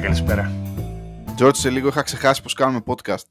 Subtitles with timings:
[0.00, 0.52] Πάλι καλησπέρα.
[1.38, 3.24] George, σε λίγο είχα ξεχάσει πως κάνουμε podcast.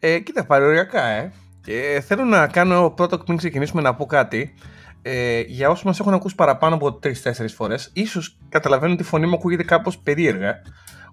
[0.00, 1.32] Ε, κοίτα, παροριακά, ε.
[1.62, 4.54] Και θέλω να κάνω πρώτο πριν ξεκινήσουμε να πω κάτι.
[5.02, 9.26] Ε, για όσους μας έχουν ακούσει παραπάνω από 3-4 φορές, ίσως καταλαβαίνουν ότι η φωνή
[9.26, 10.54] μου ακούγεται κάπως περίεργα.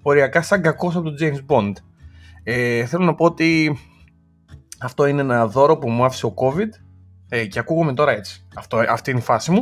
[0.02, 1.74] Οριακά σαν κακός από τον James Bond.
[2.44, 3.80] Ε, θέλω να πω ότι
[4.80, 6.70] αυτό είναι ένα δώρο που μου άφησε ο COVID
[7.30, 8.48] ε, και ακούγομαι τώρα έτσι.
[8.56, 9.62] Αυτό, αυτή είναι η φάση μου.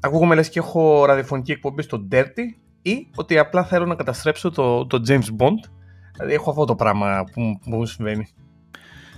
[0.00, 4.86] Ακούγομαι λες και έχω ραδιοφωνική εκπομπή στο Dirty ή ότι απλά θέλω να καταστρέψω το,
[4.86, 5.70] το James Bond.
[6.16, 8.28] Δηλαδή έχω αυτό το πράγμα που, που μου συμβαίνει.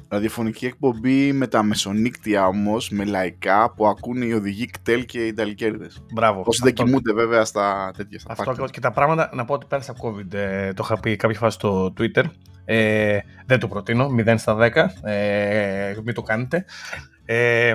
[0.09, 5.33] Ραδιοφωνική εκπομπή με τα μεσονύκτια όμως, με λαϊκά που ακούνε οι οδηγοί κτέλ και οι
[5.33, 5.89] ταλικέρδε.
[6.15, 6.43] Μπράβο.
[6.47, 8.67] Όσοι δεν κοιμούνται βέβαια στα τέτοια στα Αυτό πάρκια.
[8.67, 10.33] και τα πράγματα, να πω ότι πέρασα COVID.
[10.35, 12.25] Ε, το είχα πει κάποια φάση στο Twitter.
[12.65, 15.09] Ε, δεν το προτείνω, 0 στα 10.
[15.09, 16.65] Ε, μην το κάνετε.
[17.25, 17.75] Ε,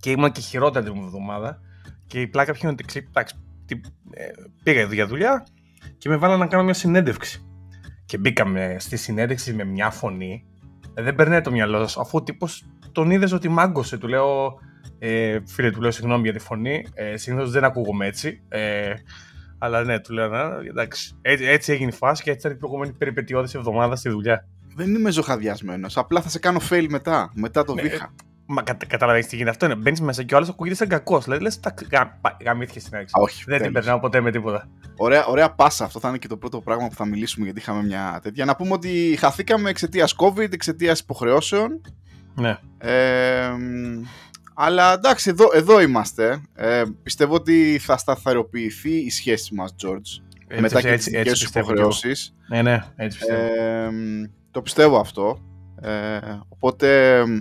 [0.00, 1.60] και ήμουν και χειρότερη την εβδομάδα.
[2.06, 3.49] Και η πλάκα ποια είναι ότι ξύ- εντάξει, τι- ε,
[4.62, 5.46] πήγα για δουλειά
[5.98, 7.44] και με βάλανε να κάνω μια συνέντευξη.
[8.06, 10.44] Και μπήκαμε στη συνέντευξη με μια φωνή.
[10.94, 13.98] Ε, δεν περνάει το μυαλό σας, αφού ο τύπος τον είδες ότι μάγκωσε.
[13.98, 14.58] Του λέω,
[14.98, 16.86] ε, φίλε, του λέω συγγνώμη για τη φωνή.
[16.94, 18.42] Ε, Συνήθως δεν ακούγομαι έτσι.
[18.48, 18.92] Ε,
[19.58, 21.18] αλλά ναι, του λέω, να, εντάξει.
[21.22, 24.48] Έτσι, έτσι έγινε η φάση και έτσι ήταν η προηγούμενη περιπετειώδης εβδομάδα στη δουλειά.
[24.74, 25.96] Δεν είμαι ζωχαδιασμένος.
[25.96, 27.32] Απλά θα σε κάνω fail μετά.
[27.34, 28.14] Μετά το Ναι, βήχα.
[28.52, 29.50] Μα κατα, καταλαβαίνεις τι γίνεται.
[29.50, 29.74] Αυτό είναι.
[29.74, 31.24] Μπαίνεις μέσα και ο άλλος ακούγεται σαν κακός.
[31.24, 33.14] Δηλαδή λες, τα γα- γαμήθηκε στην έξι.
[33.18, 33.44] Α, όχι.
[33.46, 33.72] Δεν την τέλος.
[33.72, 34.68] περνάω ποτέ με τίποτα.
[34.96, 35.84] Ωραία, ωραία πάσα.
[35.84, 38.44] Αυτό θα είναι και το πρώτο πράγμα που θα μιλήσουμε γιατί είχαμε μια τέτοια.
[38.44, 41.80] Να πούμε ότι χαθήκαμε εξαιτίας COVID, εξαιτίας υποχρεώσεων.
[42.34, 42.58] Ναι.
[42.78, 44.02] Ε, μ,
[44.54, 46.40] αλλά εντάξει, εδώ, εδώ είμαστε.
[46.54, 50.22] Ε, πιστεύω ότι θα σταθεροποιηθεί η σχέση μας, George.
[50.48, 51.66] Έτσι, μετά και τις έτσι, δικές έτσι σου πιστεύω.
[51.66, 51.80] κι εγώ.
[51.80, 52.34] υποχρεώσεις.
[52.48, 53.40] Ναι, ναι, έτσι πιστεύω.
[53.40, 55.40] Ε, μ, το πιστεύω αυτό.
[55.82, 57.36] Ε, οπότε μ,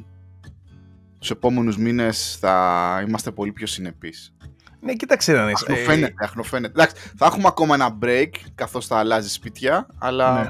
[1.19, 4.33] τους επόμενους μήνες θα είμαστε πολύ πιο συνεπείς.
[4.81, 5.61] ναι, κοίταξε να δεις.
[5.61, 6.81] Αχνοφαίνεται, αχνοφαίνεται.
[6.81, 10.49] Εντάξει, θα έχουμε ακόμα ένα break καθώς θα αλλάζει σπίτια, αλλά Ναι.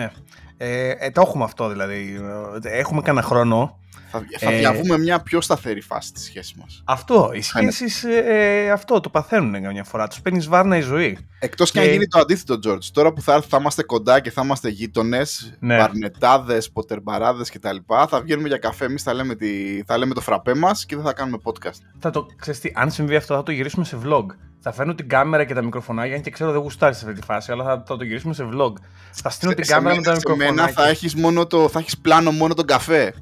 [0.00, 0.10] Ναι.
[0.56, 2.20] Ε, ε, το έχουμε αυτό δηλαδή.
[2.62, 3.78] Ε, Έχουμε κανένα χρόνο.
[4.12, 6.82] Θα, θα Ε, διαβούμε μια πιο σταθερή φάση στη σχέσης μας.
[6.84, 7.30] Αυτό.
[7.34, 7.72] Οι Φαίνεται.
[7.72, 10.08] σχέσεις ε, αυτό το παθαίνουν καμιά φορά.
[10.08, 11.18] Τους παίρνεις βάρνα η ζωή.
[11.38, 12.84] Εκτός και αν Και- γίνει το αντίθετο, George.
[12.92, 15.78] Τώρα που θα, έρθει, θα είμαστε κοντά και θα είμαστε γείτονες, Ναι.
[15.78, 17.76] παρνετάδε, ποτερμπαράδες κτλ.
[18.08, 18.84] Θα βγαίνουμε για καφέ.
[18.84, 21.78] Εμείς θα, λέμε τη- θα λέμε το φραπέ μας και δεν θα κάνουμε podcast.
[21.98, 24.26] Θα το, ξέρεις τι, αν συμβεί αυτό, θα το γυρίσουμε σε vlog.
[24.64, 27.26] Θα φέρνω την κάμερα και τα μικροφωνάκια, αν και ξέρω δεν γουστάρεις σε αυτή τη
[27.26, 28.72] φάση, αλλά θα, θα το γυρίσουμε σε vlog.
[29.12, 30.82] Θα στείλω την σε κάμερα με μένα, τα σε μένα μικροφωνάκια.
[30.84, 33.14] θα έχεις μόνο το, θα έχεις πλάνο μόνο τον καφέ.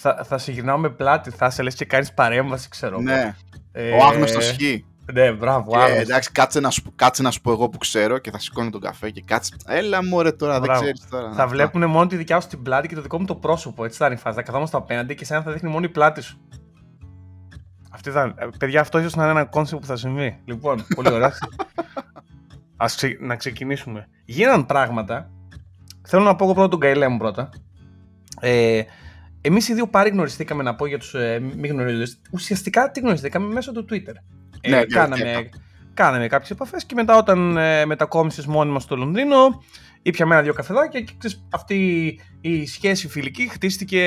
[0.00, 2.92] Θα, θα σε γυρνάω με πλάτη, θα σε λες και κάνεις παρέμβαση, ξέρω.
[2.94, 3.02] εγώ.
[3.02, 3.34] ναι.
[3.72, 4.56] Ε, Ο άγνωστος χ.
[5.12, 6.02] Ναι, μπράβο, Και, άγνωστος.
[6.02, 8.80] εντάξει, κάτσε να, σου, κάτσε να σου πω εγώ που ξέρω και θα σηκώνω τον
[8.80, 9.56] καφέ και κάτσε.
[9.66, 10.80] Έλα μωρέ τώρα, Μπράβο.
[10.84, 11.32] δεν ξέρεις τώρα.
[11.34, 13.84] Θα βλέπουν μόνο τη δικιά σου την πλάτη και το δικό μου το πρόσωπο.
[13.84, 14.36] Έτσι θα είναι η φάση.
[14.36, 16.38] Θα καθόμαστε απέναντι και εσένα θα δείχνει μόνο η πλάτη σου.
[17.90, 18.34] Αυτή θα...
[18.38, 20.40] ε, Παιδιά, αυτό ίσως να είναι ένα κόνσεπτ που θα συμβεί.
[20.44, 21.32] Λοιπόν, πολύ ωραία.
[22.76, 23.16] Ας ξε...
[23.20, 24.08] να ξεκινήσουμε.
[24.24, 25.30] Γίναν πράγματα.
[26.06, 27.48] Θέλω να πω εγώ πρώτα τον Καηλέ μου πρώτα.
[28.40, 28.82] Ε,
[29.48, 32.20] Εμείς οι δύο πάρει γνωριστήκαμε να πω για τους ε, μη γνωρίζοντες.
[32.32, 34.14] Ουσιαστικά τι γνωριστήκαμε μέσω του Twitter.
[34.60, 35.48] Ε, Ναι, κάναμε, ναι.
[35.94, 39.62] κάναμε κάποιες επαφές και μετά όταν ε, μετακόμισες μόνιμα στο Λονδίνο,
[40.02, 44.02] ήπιαμε ένα-δύο καφεδάκια και ξέρεις, αυτή η σχέση φιλική χτίστηκε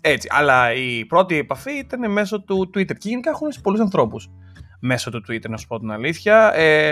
[0.00, 0.28] έτσι.
[0.30, 2.96] Αλλά η πρώτη επαφή ήταν μέσω του Twitter.
[2.98, 4.30] Και γενικά έχω γνωρίσει πολλούς ανθρώπους
[4.80, 6.52] μέσω του Twitter, να σου πω την αλήθεια.
[6.54, 6.88] Ε,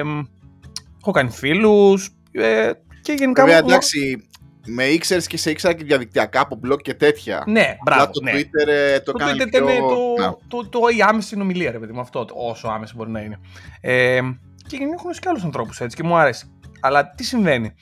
[1.00, 2.10] έχω κάνει φίλους.
[2.32, 2.70] Ε,
[3.02, 3.44] και γενικά.
[3.44, 4.28] Βέβαια, μου- εντάξει,
[4.66, 7.44] με ήξερες και σε ήξερα και διαδικτυακά από blog και τέτοια.
[7.46, 8.12] Ναι, Απλά μπράβο.
[8.12, 8.32] το ναι.
[8.34, 9.58] Twitter ε, το, Το κάνει Twitter πιο...
[9.68, 10.30] ήταν το, Ναι.
[10.48, 13.38] το, το, η άμεση συνομιλία, ρε παιδί μου, αυτό, το- όσο άμεση μπορεί να είναι.
[13.80, 14.20] Ε,
[14.66, 16.50] και γενικά έχω γνωρίσει και άλλους ανθρώπους έτσι και μου αρέσει.
[16.80, 17.72] Αλλά τι συμβαίνει;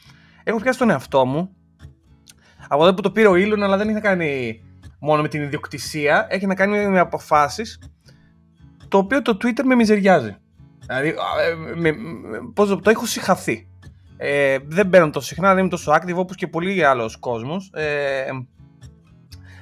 [0.45, 1.51] Έχω πιάσει τον εαυτό μου
[2.69, 4.61] από τότε που το πήρε ο Ήλον, αλλά δεν έχει να κάνει
[5.01, 7.79] μόνο με την ιδιοκτησία, έχει να κάνει με αποφάσεις.
[8.89, 10.37] Το οποίο το Twitter με μιζεριάζει.
[10.87, 13.69] Δηλαδή, α, ε, με, με- πώς, το- το έχω συγχαθεί.
[14.21, 17.71] Ε, δεν μπαίνω τόσο συχνά, δεν είμαι τόσο active όπως και πολλοί άλλος κόσμος.
[17.75, 18.25] Ε,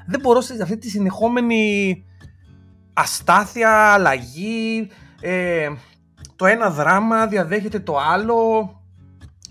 [0.07, 2.05] δεν μπορώ σε αυτή τη συνεχόμενη
[2.93, 4.89] αστάθεια, αλλαγή,
[5.21, 5.69] ε,
[6.37, 8.71] το ένα δράμα διαδέχεται το άλλο.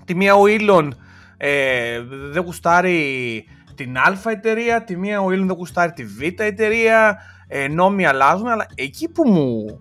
[0.05, 0.95] Τη μία ο Ήλον
[1.37, 7.17] ε, δεν γουστάρει την α εταιρεία, τη μία ο Ήλον δεν γουστάρει τη β εταιρεία,
[7.47, 9.79] ε, νόμοι αλλάζουν, αλλά εκεί που μου,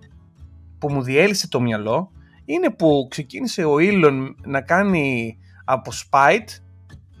[0.79, 2.11] που μου διέλυσε το μυαλό
[2.45, 6.47] είναι που ξεκίνησε ο Ήλον να κάνει από spite,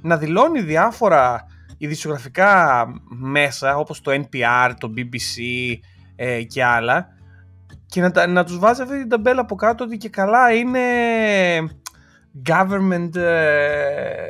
[0.01, 1.45] να δηλώνει διάφορα
[1.77, 5.41] ειδησιογραφικά μέσα όπως το NPR, το BBC
[6.15, 7.07] ε, και άλλα
[7.85, 10.79] και να, τα- να τους βάζει αυτή την ταμπέλα από κάτω ότι και καλά είναι
[12.49, 14.29] government ε,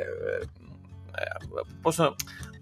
[1.82, 2.14] πώς να,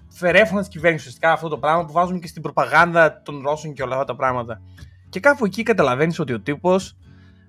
[0.08, 3.82] φερέφωνα της κυβέρνησης ουσιαστικά αυτό το πράγμα που βάζουν και στην προπαγάνδα των Ρώσων και
[3.82, 4.60] όλα αυτά τα πράγματα.
[5.08, 6.96] Και κάπου εκεί καταλαβαίνεις ότι ο τύπος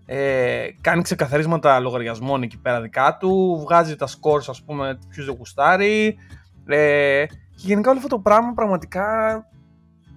[0.06, 5.36] ε, κάνει ξεκαθαρίσματα λογαριασμών εκεί πέρα δικά του, βγάζει τα scores ας πούμε ποιους δεν
[5.38, 6.18] γουστάρει
[6.66, 9.06] ε, και γενικά όλο αυτό το πράγμα πραγματικά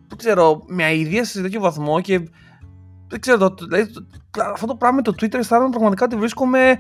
[0.09, 2.21] δεν ξέρω, με αηδία σε τέτοιο βαθμό και
[3.09, 3.93] δεν ξέρω, το, δηλαδή,
[4.53, 6.79] αυτό το πράγμα με το Twitter αισθάνομαι πραγματικά ότι βρίσκομαι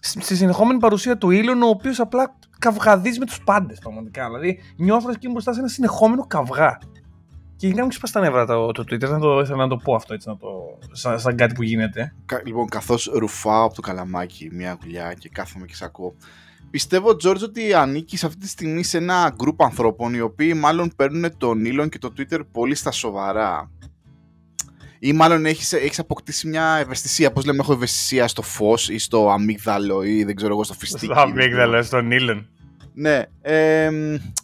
[0.00, 4.24] στη συνεχόμενη παρουσία του Ήλιον, ο οποίος απλά καυγαδίζει με τους πάντες πραγματικά.
[4.24, 6.78] Δηλαδή, νιώθω εκεί μπροστά σε ένα συνεχόμενο καυγά.
[7.58, 9.94] Και γενικά μου ξυπά τα νεύρα το, το Twitter, να το, ήθελα να το πω
[9.94, 12.14] αυτό έτσι, να το, σαν, σαν κάτι που γίνεται.
[12.44, 16.14] Λοιπόν, καθώς ρουφάω από το καλαμάκι μια γουλιά και κάθομαι και σ' ακούω,
[16.70, 21.36] Πιστεύω, Τζόρτζ, ότι ανήκει αυτή τη στιγμή σε ένα γκρουπ ανθρώπων οι οποίοι μάλλον παίρνουν
[21.36, 23.70] τον Elon και το Twitter πολύ στα σοβαρά.
[24.98, 27.32] Ή μάλλον έχεις, έχεις αποκτήσει μια ευαισθησία.
[27.32, 31.04] Πώς λέμε, έχω ευαισθησία στο φως ή στο αμύγδαλο ή δεν ξέρω εγώ στο φιστίκι.
[31.04, 32.44] Στο αμύγδαλο, στον Elon.
[32.94, 33.22] Ναι.
[33.40, 33.90] Ε,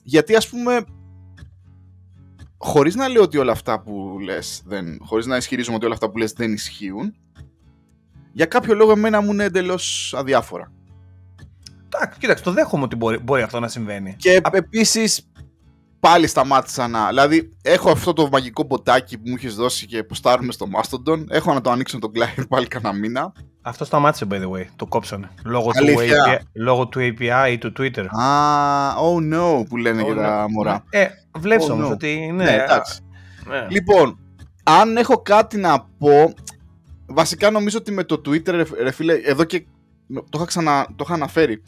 [0.02, 0.84] γιατί ας πούμε,
[2.64, 6.10] χωρίς να λέω ότι όλα αυτά που λες, δεν, χωρίς να ισχυρίζομαι ότι όλα αυτά
[6.10, 7.14] που λες δεν ισχύουν,
[8.32, 10.72] για κάποιο λόγο εμένα μου είναι εντελώς αδιάφορα.
[11.84, 14.14] Εντάξει, κοίταξε, το δέχομαι ότι μπορεί, μπορεί αυτό να συμβαίνει.
[14.18, 14.50] Και Α...
[14.52, 15.30] επίσης
[16.00, 17.08] πάλι σταμάτησα να.
[17.08, 21.24] Δηλαδή, έχω αυτό το μαγικό μποτάκι που μου έχεις δώσει και ποστάρουμε στο Mastodon.
[21.28, 23.32] Έχω να το ανοίξω τον client πάλι κανένα μήνα.
[23.66, 24.64] Αυτό σταμάτησε, by the way.
[24.76, 25.30] Το κόψανε.
[25.44, 28.04] Λόγω του, API, λόγω του API ή του Twitter.
[28.06, 30.84] Α, oh no, που λένε oh, τα μωρά.
[30.90, 31.06] Ε,
[31.38, 32.30] βλέπει oh, όμως ότι.
[32.34, 33.00] Ναι, ναι εντάξει.
[33.46, 33.66] Ναι.
[33.70, 34.18] Λοιπόν,
[34.62, 36.34] αν έχω κάτι να πω.
[37.06, 39.66] Βασικά νομίζω ότι με το Twitter, ρε, φίλε, εδώ και
[40.14, 41.62] το είχα, ξανα, το είχα αναφέρει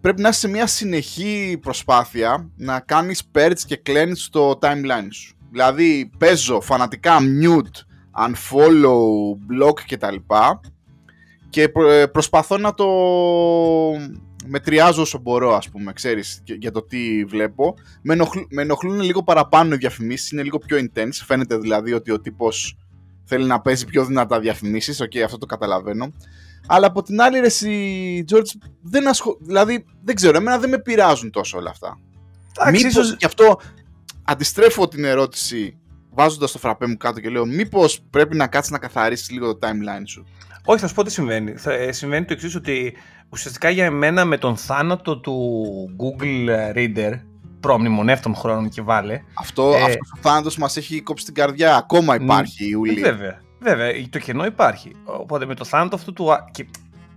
[0.00, 5.36] πρέπει να είσαι σε μια συνεχή προσπάθεια να κάνεις purge και cleanse στο timeline σου.
[5.50, 7.84] Δηλαδή παίζω φανατικά mute,
[8.26, 10.16] unfollow, block κτλ.
[11.50, 12.86] Και ε, προσπαθώ να το
[14.46, 17.74] μετριάζω όσο μπορώ ας πούμε, ξέρεις, για το τι βλέπω.
[18.02, 18.16] Με,
[18.48, 21.20] με ενοχλούν λίγο παραπάνω οι διαφημίσεις, είναι λίγο πιο intense.
[21.24, 22.76] Φαίνεται δηλαδή ότι ο τύπος
[23.24, 26.12] θέλει να παίζει πιο δυνατά διαφημίσεις, οκ, okay, αυτό το καταλαβαίνω.
[26.66, 29.34] Αλλά από την άλλη, ρε, εσύ, George, δεν ασχολ...
[29.40, 31.98] δηλαδή, δεν ξέρω, εμένα δεν με πειράζουν τόσο όλα αυτά.
[32.60, 33.16] Εντάξει, μήπως, ίσως...
[33.18, 33.60] γι' αυτό
[34.24, 35.78] αντιστρέφω την ερώτηση
[36.10, 39.68] βάζοντας το φραπέ μου κάτω και λέω μήπως πρέπει να κάτσεις να καθαρίσεις λίγο το
[39.68, 40.26] timeline σου.
[40.64, 41.52] Όχι, θα σου πω τι συμβαίνει.
[41.52, 42.96] Θα, ε, συμβαίνει το εξής ότι
[43.28, 45.54] ουσιαστικά για εμένα με τον θάνατο του
[45.98, 47.20] Google Reader
[47.60, 49.20] προμνημονεύτων χρόνων και βάλε.
[49.38, 51.76] Αυτό, ε, αυτός ο θάνατος μας έχει κόψει την καρδιά.
[51.76, 53.00] Ακόμα υπάρχει η Ουλή.
[53.00, 53.40] Βέβαια.
[53.58, 54.92] Βέβαια, το κενό υπάρχει.
[55.04, 56.28] Οπότε με το θάνατο αυτού του.
[56.52, 56.66] Και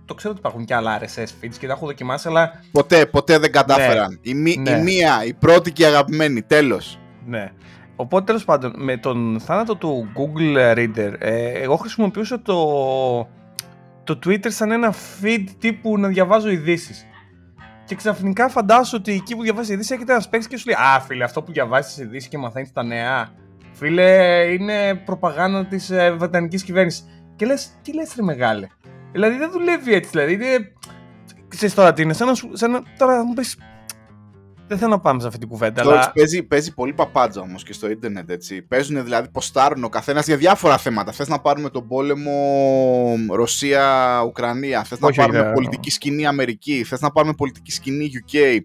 [0.04, 2.60] το ξέρω ότι υπάρχουν και άλλα RSS feeds και τα έχω δοκιμάσει, αλλά.
[2.72, 4.10] Ποτέ, ποτέ δεν κατάφεραν.
[4.10, 4.70] Ναι, η, μη, ναι.
[4.70, 6.42] η μία, η πρώτη και η αγαπημένη.
[6.42, 6.98] Τέλος.
[7.26, 7.52] Ναι.
[7.96, 12.56] Οπότε τέλος πάντων, με τον θάνατο του Google Reader, ε, εγώ χρησιμοποιούσα το,
[14.04, 17.06] το Twitter σαν ένα feed τύπου να διαβάζω ειδήσεις.
[17.84, 21.00] Και ξαφνικά φαντάσου ότι εκεί που διαβάζεις ειδήσεις έχετε ένας παίξει και σου λέει Α,
[21.00, 23.32] φίλε, αυτό που διαβάζεις ειδήσεις και μαθαίνεις τα νέα
[23.74, 27.04] Φίλε, είναι προπαγάνδα της ε, Βρετανικής κυβέρνησης.
[27.36, 28.66] Και λες, τι λες, ρε μεγάλε.
[29.12, 30.10] Δηλαδή δεν δουλεύει έτσι.
[30.10, 30.72] Δηλαδή είναι.
[31.48, 33.58] Ξέρεις τώρα τι είναι, σαν να, σου, σαν να τώρα μου πεις.
[34.66, 35.82] Δεν θέλω να πάμε σε αυτή την κουβέντα.
[35.82, 36.12] αλλά...
[36.14, 38.62] παίζει, παίζει πολύ παπάντζα όμως και στο ίντερνετ έτσι.
[38.62, 41.12] Παίζουν δηλαδή, ποστάρουν ο καθένας για διάφορα θέματα.
[41.12, 44.84] Θες να πάρουμε τον πόλεμο Ρωσία-Ουκρανία.
[44.84, 46.84] Θες να πάρουμε πολιτική σκηνή Αμερική.
[46.84, 48.58] Θες να πάρουμε πολιτική σκηνή UK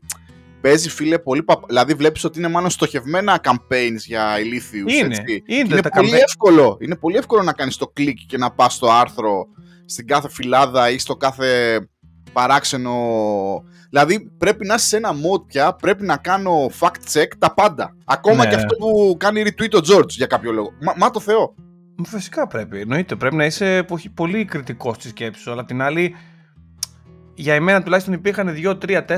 [0.61, 1.59] παίζει φίλε πολύ πα...
[1.67, 4.93] Δηλαδή βλέπεις ότι είναι μάλλον στοχευμένα campaigns για ηλίθιους.
[4.93, 5.43] Είναι, έτσι.
[5.45, 6.77] είναι, είναι πολύ εύκολο.
[6.79, 9.47] Είναι πολύ εύκολο να κάνεις το κλικ και να πας στο άρθρο
[9.85, 11.79] στην κάθε φυλάδα ή στο κάθε
[12.33, 12.93] παράξενο...
[13.89, 17.95] Δηλαδή πρέπει να είσαι σε ένα mode πια, πρέπει να κάνω fact check τα πάντα.
[18.05, 18.49] Ακόμα ναι.
[18.49, 20.71] και αυτό που κάνει retweet ο George για κάποιο λόγο.
[20.81, 21.55] Μα, μα το Θεό.
[22.03, 22.79] Φυσικά πρέπει.
[22.79, 23.15] Εννοείται.
[23.15, 25.51] Πρέπει να είσαι πολύ κριτικό στη σκέψη σου.
[25.51, 26.15] Αλλά την άλλη,
[27.33, 29.15] για εμένα τουλάχιστον υπήρχαν 2, 3, 4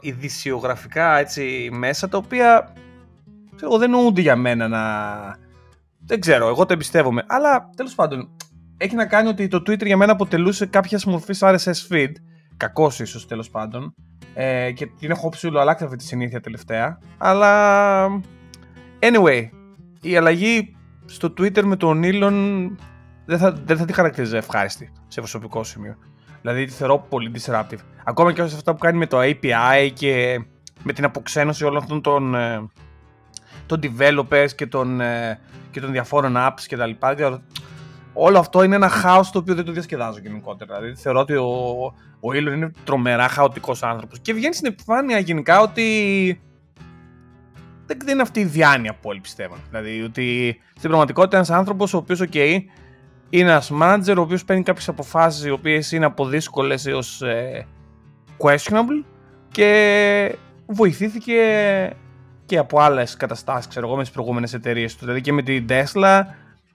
[0.00, 2.72] ειδησιογραφικά έτσι μέσα τα οποία
[3.56, 4.82] ξέρω, δεν νοούνται για μένα να.
[6.06, 7.24] Δεν ξέρω, εγώ το εμπιστεύομαι.
[7.26, 8.36] Αλλά τέλος πάντων,
[8.76, 12.10] έχει να κάνει ότι το Twitter για μένα αποτελούσε κάποιας μορφής RSS feed.
[12.56, 13.94] Κακός ίσως τέλος πάντων.
[14.34, 16.98] Ε, και την έχω ψηλό αλλάξει αυτή τη συνήθεια τελευταία.
[17.18, 18.06] Αλλά.
[19.00, 19.48] Anyway,
[20.00, 22.68] η αλλαγή στο Twitter με τον Elon
[23.24, 25.96] δεν θα, δεν θα τη χαρακτηρίζει ευχάριστη σε προσωπικό σημείο.
[26.40, 27.78] Δηλαδή τη θεωρώ πολύ disruptive.
[28.04, 30.44] Ακόμα και σε αυτά που κάνει με το API και
[30.82, 32.68] με την αποξένωση όλων αυτών των, ε,
[33.66, 35.40] των developers και των, ε,
[35.70, 37.14] και των διαφόρων apps και τα λοιπά.
[38.14, 40.78] Όλο αυτό είναι ένα χάος το οποίο δεν το διασκεδάζω γενικότερα.
[40.78, 41.44] Δηλαδή θεωρώ ότι ο,
[42.20, 46.40] ο Elon είναι τρομερά χαοτικός άνθρωπος και βγαίνει στην επιφάνεια γενικά ότι
[47.86, 49.58] δεν, είναι αυτή η διάνοια που όλοι πιστεύουν.
[49.68, 52.36] Δηλαδή ότι στην πραγματικότητα ένας άνθρωπος ο οποίος, OK,
[53.30, 57.66] είναι ένας manager ο οποίος παίρνει κάποιες αποφάσεις οι οποίες είναι από δύσκολες έως ε,
[58.38, 59.04] questionable
[59.48, 61.34] και βοηθήθηκε
[62.46, 65.04] και από άλλες καταστάσεις, ξέρω εγώ, με τις προηγούμενες εταιρείες του.
[65.04, 66.22] Δηλαδή και με την Tesla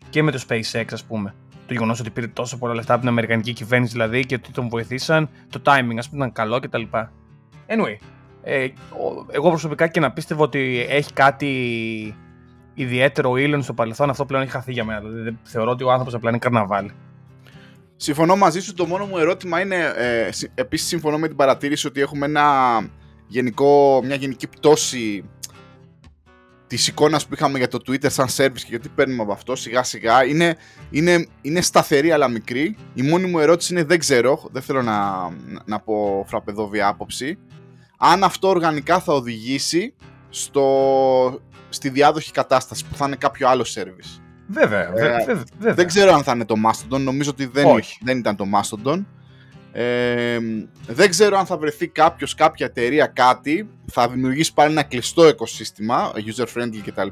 [0.09, 1.33] και με το SpaceX, ας πούμε.
[1.65, 4.69] το γεγονός ότι πήρε τόσο πολλά λεφτά από την Αμερικανική κυβέρνηση δηλαδή και ότι τον
[4.69, 6.81] βοηθήσαν, το timing ας πούμε ήταν καλό κτλ.
[7.67, 7.95] Anyway,
[8.43, 8.67] ε,
[9.31, 12.15] εγώ προσωπικά και να πίστευω ότι έχει κάτι
[12.73, 14.99] ιδιαίτερο ήλιο στο παρελθόν, αυτό πλέον έχει χαθεί για μένα.
[14.99, 16.91] Δηλαδή, θεωρώ ότι ο άνθρωπος απλά είναι καρναβάλι.
[17.95, 18.73] Συμφωνώ μαζί σου.
[18.73, 19.75] Το μόνο μου ερώτημα είναι.
[19.75, 22.43] Ε, Επίσης, συμφωνώ με την παρατήρηση ότι έχουμε ένα
[23.27, 25.29] γενικό, μια γενική πτώση
[26.69, 29.83] της εικόνας που είχαμε για το Twitter σαν service και γιατί παίρνουμε από αυτό σιγά
[29.83, 30.25] σιγά.
[30.25, 30.55] Είναι,
[30.89, 32.77] είναι, είναι σταθερή αλλά μικρή.
[32.93, 35.29] Η μόνη μου ερώτηση είναι δεν ξέρω, δεν θέλω να,
[35.65, 37.37] να πω φραπεδόβια άποψη.
[37.97, 39.93] Αν αυτό οργανικά θα οδηγήσει
[40.29, 44.21] στο, στη διάδοχη κατάσταση που θα είναι κάποιο άλλο service.
[44.47, 47.67] Βέβαια, ε, βέβαια, Δεν ξέρω αν θα είναι το Mastodon, νομίζω ότι δεν,
[48.01, 49.05] δεν ήταν το Mastodon.
[49.81, 50.39] Ε,
[50.87, 56.11] δεν ξέρω αν θα βρεθεί κάποιος, κάποια εταιρεία, κάτι, θα δημιουργήσει πάλι ένα κλειστό οικοσύστημα,
[56.15, 57.07] user friendly κτλ.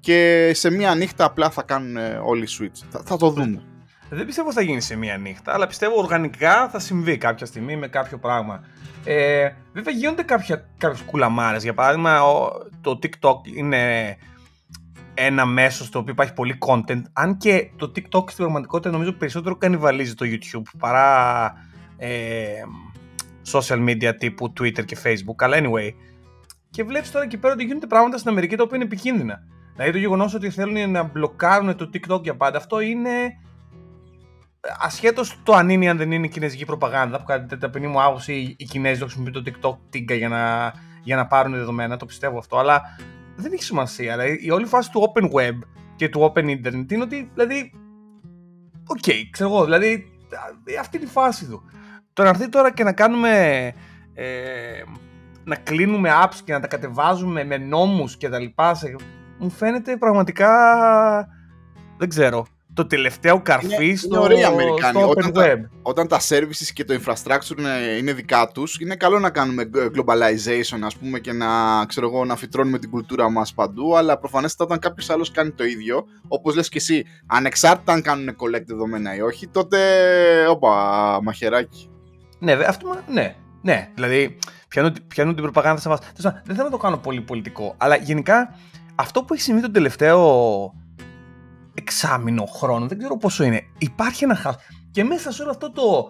[0.00, 2.86] Και σε μία νύχτα απλά θα κάνουν όλοι switch.
[2.90, 3.62] Θα, θα το δούμε.
[4.08, 7.88] Δεν πιστεύω θα γίνει σε μία νύχτα, αλλά πιστεύω οργανικά θα συμβεί κάποια στιγμή με
[7.88, 8.64] κάποιο πράγμα.
[9.04, 11.62] Ε, βέβαια γίνονται κάποια, κάποιες κουλαμάρες.
[11.62, 12.18] Για παράδειγμα,
[12.80, 14.16] το TikTok είναι
[15.14, 17.02] ένα μέσο στο οποίο υπάρχει πολύ content.
[17.12, 21.52] Αν και το TikTok στην πραγματικότητα νομίζω περισσότερο κανιβαλίζει το YouTube παρά
[22.00, 22.62] ε,
[23.52, 25.36] social media τύπου Twitter και Facebook.
[25.38, 25.90] Αλλά anyway.
[26.70, 29.38] Και βλέπεις τώρα εκεί πέρα ότι γίνονται πράγματα στην Αμερική τα οποία είναι επικίνδυνα.
[29.72, 33.10] Δηλαδή το γεγονός ότι θέλουν να μπλοκάρουν το TikTok για πάντα, αυτό είναι
[34.78, 38.02] ασχέτως το αν είναι ή αν δεν είναι κινέζικη προπαγάνδα, που κατά την ταπεινή μου
[38.02, 42.06] άποψη οι Κινέζοι το χρησιμοποιούν το TikTok τίγκα για να, για να πάρουν δεδομένα, το
[42.06, 42.82] πιστεύω αυτό, αλλά
[43.36, 44.16] δεν έχει σημασία.
[44.16, 45.58] Δηλαδή, η όλη φάση του open web
[45.96, 47.72] και του open internet είναι ότι, δηλαδή,
[48.86, 50.04] οκ, okay, ξέρω εγώ, δηλαδή,
[50.80, 51.62] αυτή είναι η φάση του.
[52.12, 53.64] Το να έρθει τώρα και να κάνουμε,
[54.14, 54.24] ε,
[55.44, 58.78] να κλείνουμε apps και να τα κατεβάζουμε με νόμους και τα λοιπά,
[59.38, 60.48] μου φαίνεται πραγματικά,
[61.98, 64.44] δεν ξέρω, το τελευταίο καρφί είναι, στο, είναι
[64.90, 65.32] στο open όταν web.
[65.32, 69.70] Τα, όταν τα services και το infrastructure είναι, είναι δικά τους, είναι καλό να κάνουμε
[69.74, 71.46] globalization ας πούμε και να,
[71.86, 75.64] ξέρω εγώ, να φυτρώνουμε την κουλτούρα μας παντού, αλλά προφανέστατα όταν κάποιος άλλος κάνει το
[75.64, 79.78] ίδιο, όπως λες και εσύ, ανεξάρτητα αν κάνουν collect δεδομένα ή όχι, τότε,
[80.48, 81.90] όπα, μαχαιράκι.
[82.40, 86.00] Ναι, αυτό, ναι, ναι, δηλαδή πιάνουν, πιάνουν την προπαγάνδα σε μας.
[86.16, 88.54] Δεν θέλω να το κάνω πολύ πολιτικό, αλλά γενικά
[88.94, 90.74] αυτό που έχει συμβεί τον τελευταίο
[91.74, 93.62] εξάμηνο χρόνο, δεν ξέρω πόσο είναι.
[93.78, 94.56] Υπάρχει ένα χάος.
[94.90, 96.06] Και μέσα σε όλο αυτό το.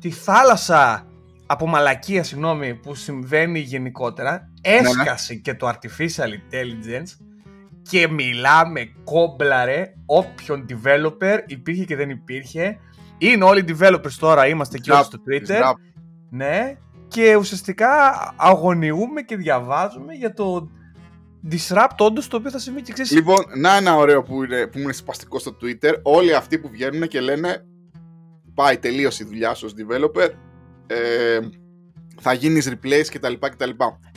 [0.00, 1.06] τη θάλασσα
[1.46, 7.24] από μαλακία, συγγνώμη, που συμβαίνει γενικότερα, έσκασε και το artificial intelligence
[7.82, 12.78] και μιλάμε κόμπλαρε όποιον developer υπήρχε και δεν υπήρχε.
[13.22, 15.72] Είναι όλοι developers τώρα, είμαστε και όλοι στο Twitter.
[16.30, 16.76] Ναι,
[17.08, 17.88] και ουσιαστικά
[18.36, 20.68] αγωνιούμε και διαβάζουμε για το
[21.50, 23.12] disrupt όντως το οποίο θα συμβεί και ξέρεις.
[23.12, 25.94] Λοιπόν, να ένα ωραίο που είναι, που είναι σπαστικό στο Twitter.
[26.02, 27.64] Όλοι αυτοί που βγαίνουν και λένε
[28.54, 30.28] πάει τελείωσε η δουλειά σου ως developer.
[30.86, 31.38] Ε,
[32.20, 33.32] θα γίνεις replace κτλ.
[33.40, 33.70] κτλ.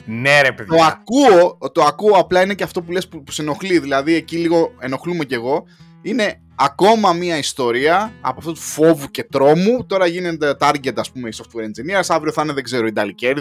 [0.04, 0.76] Ναι, ρε παιδιά.
[0.76, 3.78] Το ακούω, το ακούω απλά είναι και αυτό που λες που, που σε ενοχλεί.
[3.78, 5.64] Δηλαδή εκεί λίγο ενοχλούμε κι εγώ.
[6.02, 9.86] Είναι ακόμα μια ιστορία από αυτό του φόβου και τρόμου.
[9.86, 12.04] Τώρα γίνεται target, ας πούμε, οι software engineers.
[12.08, 12.92] Αύριο θα είναι, δεν ξέρω, οι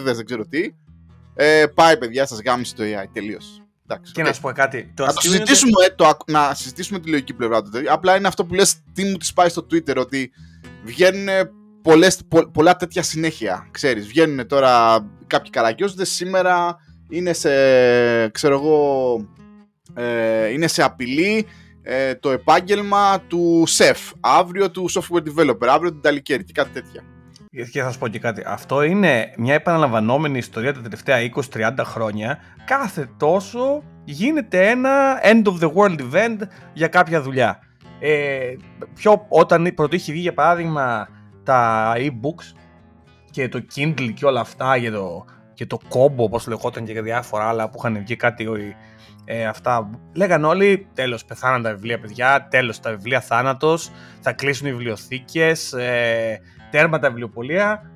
[0.03, 0.73] δεν ξέρω τι.
[1.35, 3.05] Ε, πάει, παιδιά, σας γάμισε το AI.
[3.13, 3.65] Τελείωσε.
[3.87, 4.25] Εντάξει, και okay.
[4.25, 4.91] να σου πω κάτι.
[4.95, 7.69] Το να, το συζητήσουμε, ε, το, να συζητήσουμε τη λογική πλευρά του.
[7.89, 10.31] Απλά είναι αυτό που λες τι μου της πάει στο Twitter ότι
[10.83, 11.27] βγαίνουν
[11.81, 13.67] πολλές, πο, πολλά τέτοια συνέχεια.
[13.71, 16.77] Ξέρεις, βγαίνουν τώρα κάποιοι καραγκιόζοντες σήμερα
[17.09, 17.49] είναι σε,
[18.29, 19.17] ξέρω εγώ,
[19.93, 21.45] ε, είναι σε απειλή
[21.87, 27.03] ε, το επάγγελμα του σεφ, αύριο του software developer, αύριο του ταλικέρι και κάτι τέτοια.
[27.71, 28.43] Και θα σα πω και κάτι.
[28.45, 31.17] Αυτό είναι μια επαναλαμβανόμενη ιστορία τα τελευταία
[31.53, 32.37] 20-30 χρόνια.
[32.65, 36.37] Κάθε τόσο γίνεται ένα end of the world event
[36.73, 37.59] για κάποια δουλειά.
[37.99, 38.55] Ε,
[38.95, 41.07] πιο, όταν πρώτο είχε βγει για παράδειγμα
[41.43, 42.57] τα e-books
[43.31, 47.01] και το Kindle και όλα αυτά για το, και το Kobo όπως λεγόταν και για
[47.01, 48.47] διάφορα άλλα που είχαν βγει κάτι
[49.25, 54.67] ε, αυτά λέγαν όλοι τέλος πεθάναν τα βιβλία παιδιά, τέλος τα βιβλία θάνατος, θα κλείσουν
[54.67, 56.39] οι βιβλιοθήκες, ε,
[56.71, 57.89] τέρμα τα βιβλιοπολία.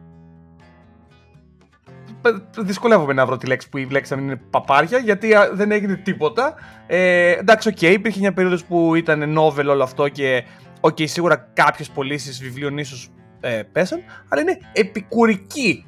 [2.59, 6.53] Δυσκολεύομαι να βρω τη λέξη που η λέξη να είναι παπάρια, γιατί δεν έγινε τίποτα.
[6.87, 10.43] Ε, εντάξει, οκ, okay, υπήρχε μια περίοδος που ήταν novel όλο αυτό και
[10.79, 13.09] οκ, okay, σίγουρα κάποιες πωλήσεις βιβλίων ίσως
[13.39, 15.85] ε, πέσαν, αλλά είναι επικουρική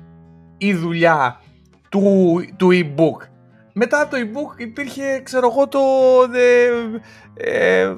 [0.57, 1.41] η δουλειά
[1.89, 3.30] του, του e-book.
[3.73, 5.79] Μετά από το e-book υπήρχε, ξέρω εγώ, το...
[6.33, 6.69] Ε,
[7.33, 7.95] ε,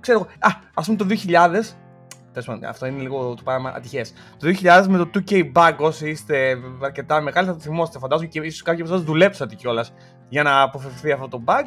[0.00, 1.60] ξέρω εγώ, α, ας πούμε το 2000
[2.68, 4.12] αυτό είναι λίγο το πράγμα ατυχές.
[4.38, 7.98] Το 2000 με το 2K bug, όσοι είστε αρκετά μεγάλοι, θα το θυμόσαστε.
[7.98, 9.92] Φαντάζομαι και ίσως κάποιοι από εσάς δουλέψατε κιόλας
[10.28, 11.64] για να αποφευθεί αυτό το bug.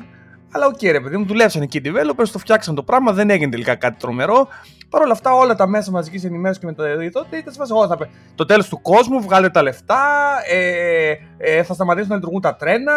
[0.55, 3.29] Αλλά οκ, okay, ρε παιδί μου, δουλέψαν εκεί οι developers, το φτιάξαν το πράγμα, δεν
[3.29, 4.47] έγινε τελικά κάτι τρομερό.
[4.89, 7.97] Παρ' όλα αυτά, όλα τα μέσα μαζικής ενημέρωσης και με το τότε ήταν σε θα
[8.35, 10.05] το τέλος του κόσμου, βγάλε τα λεφτά,
[10.51, 12.93] ε, ε, θα σταματήσουν να λειτουργούν τα τρένα,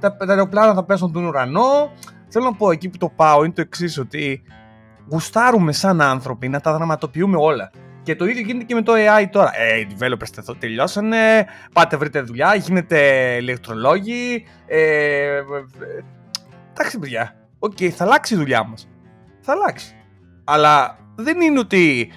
[0.00, 1.92] τα, τα αεροπλάνα θα πέσουν τον ουρανό.
[2.28, 4.42] Θέλω να πω εκεί που το πάω είναι το εξής, ότι
[5.10, 7.70] γουστάρουμε σαν άνθρωποι να τα δραματοποιούμε όλα.
[8.02, 9.50] Και το ίδιο γίνεται και με το AI τώρα.
[9.54, 12.98] Ε, οι developers τελειώσανε, πάτε βρείτε δουλειά, γίνετε
[13.40, 14.44] ηλεκτρολόγοι.
[14.66, 15.40] Ε,
[16.78, 17.34] εντάξει, παιδιά.
[17.58, 18.88] Οκ, okay, θα αλλάξει η δουλειά μας.
[19.40, 19.94] Θα αλλάξει.
[20.44, 22.12] Αλλά δεν είναι ότι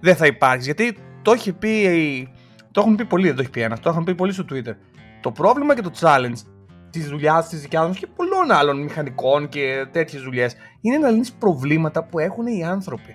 [0.00, 0.64] δεν θα υπάρξει.
[0.64, 2.32] Γιατί το έχει πει.
[2.70, 3.80] Το έχουν πει πολλοί, δεν το έχει πει ένας.
[3.80, 4.74] Το έχουν πει πολλοί στο Twitter.
[5.20, 6.42] Το πρόβλημα και το challenge
[6.90, 11.32] της δουλειάς της δικιάς μας και πολλών άλλων μηχανικών και τέτοιες δουλειές είναι να λύνεις
[11.32, 13.14] προβλήματα που έχουν οι άνθρωποι.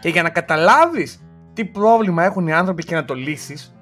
[0.00, 3.74] Και για να καταλάβεις τι πρόβλημα έχουν οι άνθρωποι και να το λύσεις,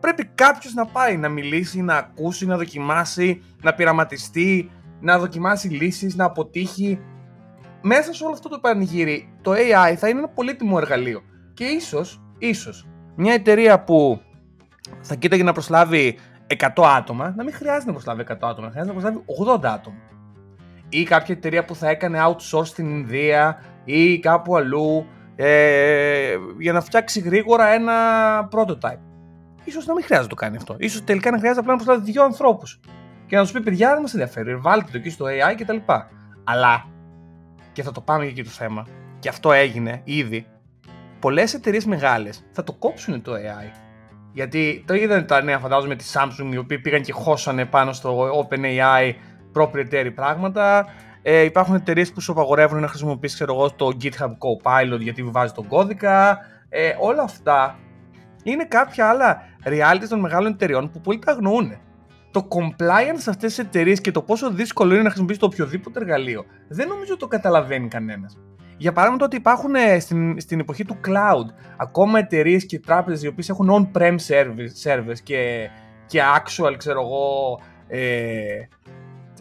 [0.00, 6.16] πρέπει κάποιος να πάει να μιλήσει, να ακούσει, να δοκιμάσει, να πειραματιστεί, να δοκιμάσει λύσεις,
[6.16, 7.00] να αποτύχει.
[7.82, 11.22] Μέσα σε όλο αυτό το πανηγύρι, το AI θα είναι ένα πολύτιμο εργαλείο.
[11.54, 12.86] Και ίσως, ίσως,
[13.16, 14.20] μια εταιρεία που
[15.00, 18.94] θα κοίταγε να προσλάβει 100 άτομα, να μην χρειάζεται να προσλάβει 100 άτομα, να χρειάζεται
[18.94, 19.24] να προσλάβει
[19.62, 19.96] 80 άτομα.
[20.88, 26.80] Ή κάποια εταιρεία που θα έκανε outsource στην Ινδία ή κάπου αλλού ε, για να
[26.80, 27.94] φτιάξει γρήγορα ένα
[28.52, 29.00] prototype.
[29.64, 30.76] Ίσως να μην χρειάζεται να το κάνει αυτό.
[30.78, 32.80] Ίσως τελικά να χρειάζεται απλά να προσλάβει δύο ανθρώπους
[33.28, 35.76] και να του πει: Παιδιά, δεν μας ενδιαφέρει, βάλτε το εκεί στο AI κτλ.
[36.44, 36.84] Αλλά,
[37.72, 38.86] και θα το πάμε και εκεί το θέμα,
[39.18, 40.46] και αυτό έγινε ήδη,
[41.18, 43.72] πολλές εταιρείες μεγάλες θα το κόψουν το AI.
[44.32, 48.30] Γιατί το είδαν τα νέα, φαντάζομαι, τη Samsung, οι οποίοι πήγαν και χώσανε πάνω στο
[48.48, 49.12] OpenAI
[49.54, 50.86] proprietary πράγματα.
[51.22, 55.52] Ε, υπάρχουν εταιρείες που σου απαγορεύουν να χρησιμοποιήσεις ξέρω εγώ, το GitHub Copilot γιατί βάζει
[55.52, 56.38] τον κώδικα.
[56.68, 57.78] Ε, όλα αυτά
[58.42, 61.72] είναι κάποια άλλα reality των μεγάλων εταιρεών που πολλοί τα αγνοούν
[62.40, 66.00] το compliance σε αυτές τις εταιρείες και το πόσο δύσκολο είναι να χρησιμοποιήσει το οποιοδήποτε
[66.00, 68.38] εργαλείο, δεν νομίζω ότι το καταλαβαίνει κανένας.
[68.76, 71.46] Για παράδειγμα, το ότι υπάρχουν ε, στην, στην εποχή του cloud
[71.76, 74.16] ακόμα εταιρείες και τράπεζες οι οποίες έχουν on-prem
[74.84, 75.68] servers και,
[76.06, 77.60] και actual, ξέρω εγώ.
[77.88, 78.02] Ε,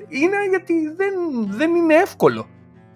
[0.08, 1.14] είναι γιατί δεν,
[1.48, 2.48] δεν είναι εύκολο.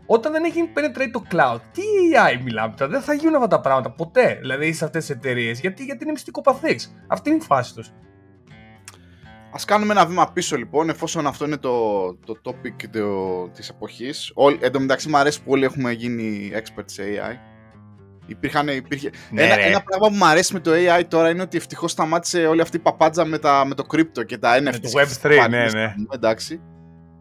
[0.06, 1.82] Όταν δεν έχει penetrate το cloud, τι
[2.14, 4.38] AI μιλάμε τώρα, δεν θα γίνουν αυτά τα πράγματα ποτέ.
[4.40, 6.96] Δηλαδή σε αυτές τις εταιρείες, γιατί, γιατί είναι μυστικοπαθής.
[7.08, 7.94] Αυτή είναι η φάση τους.
[9.52, 14.34] Α κάνουμε ένα βήμα πίσω λοιπόν, εφόσον αυτό είναι το, το topic το, της εποχής.
[14.60, 17.36] εν τω μεταξύ μου αρέσει που όλοι έχουμε γίνει experts σε AI.
[18.26, 19.10] Υπήρχαν, υπήρχε...
[19.32, 22.46] Ναι, ένα, ένα πράγμα που μου αρέσει με το AI τώρα είναι ότι ευτυχώς σταμάτησε
[22.46, 24.64] όλη αυτή η παπάντζα με, τα, με το crypto και τα NFT.
[24.64, 25.94] Με το Web3, ναι, ναι.
[26.14, 26.62] Εντάξει.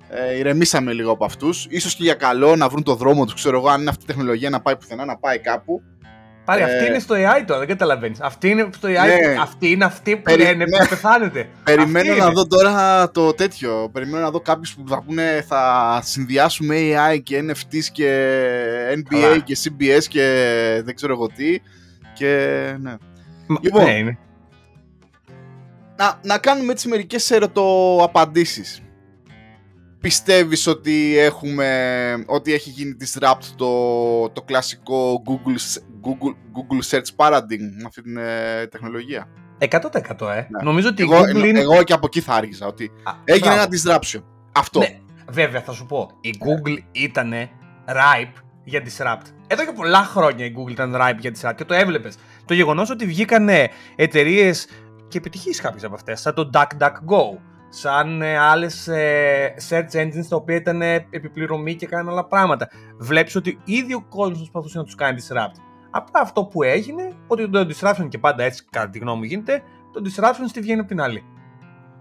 [0.08, 1.66] Ε, ηρεμήσαμε λίγο από αυτούς.
[1.80, 3.34] σω και για καλό να βρουν το δρόμο τους.
[3.34, 5.82] Ξέρω εγώ, αν είναι αυτή η τεχνολογία να πάει πουθενά, να πάει κάπου.
[6.50, 8.20] Πάρε, αυτή ε, είναι στο AI τώρα, δεν καταλαβαίνεις.
[8.20, 8.92] Αυτή είναι στο AI.
[8.92, 9.36] Ναι.
[9.40, 10.42] Αυτή είναι αυτή που Περι...
[10.42, 11.48] λένε που θα πεθάνετε.
[11.64, 13.90] Περιμένω να δω τώρα το τέτοιο.
[13.92, 18.36] Περιμένω να δω κάποιους που θα πούνε θα συνδυάσουμε AI και NFTs και
[18.94, 20.24] NBA και CBS και
[20.84, 21.60] δεν ξέρω εγώ τι.
[22.14, 22.28] Και
[22.80, 22.94] ναι.
[23.60, 24.18] Λοιπόν, ναι, είναι.
[25.96, 28.82] Να, να κάνουμε έτσι μερικές ερωτοαπαντήσεις
[30.00, 37.64] πιστεύεις ότι έχουμε ότι έχει γίνει disrupt το, το κλασικό Google, Google, Google Search Paradigm
[37.78, 39.28] με αυτή την ε, τεχνολογία.
[39.58, 39.66] 100%
[40.20, 40.34] ε.
[40.34, 40.62] Ναι.
[40.62, 41.60] Νομίζω ότι εγώ, Google είναι...
[41.60, 44.22] εγώ και από εκεί θα άργησα ότι Α, έγινε ένα disruption.
[44.52, 44.78] Αυτό.
[44.78, 46.10] Ναι, βέβαια θα σου πω.
[46.20, 47.32] Η Google ήταν
[47.86, 49.26] ripe για disrupt.
[49.46, 52.16] Εδώ και πολλά χρόνια η Google ήταν ripe για disrupt και το έβλεπες.
[52.44, 53.48] Το γεγονός ότι βγήκαν
[53.96, 54.66] εταιρείες
[55.08, 60.36] και επιτυχείς κάποιες από αυτές, σαν το DuckDuckGo, σαν ε, άλλες ε, search engines τα
[60.36, 62.68] οποία ήταν ε, επιπληρωμή και κάνουν άλλα πράγματα.
[62.98, 65.69] Βλέπεις ότι ήδη ο κόσμος προσπαθούσε να τους κάνει disrupt.
[65.90, 69.62] Απλά αυτό που έγινε, ότι το disruption και πάντα έτσι κατά τη γνώμη μου γίνεται,
[69.92, 71.24] το disruption στη βγαίνει από την άλλη.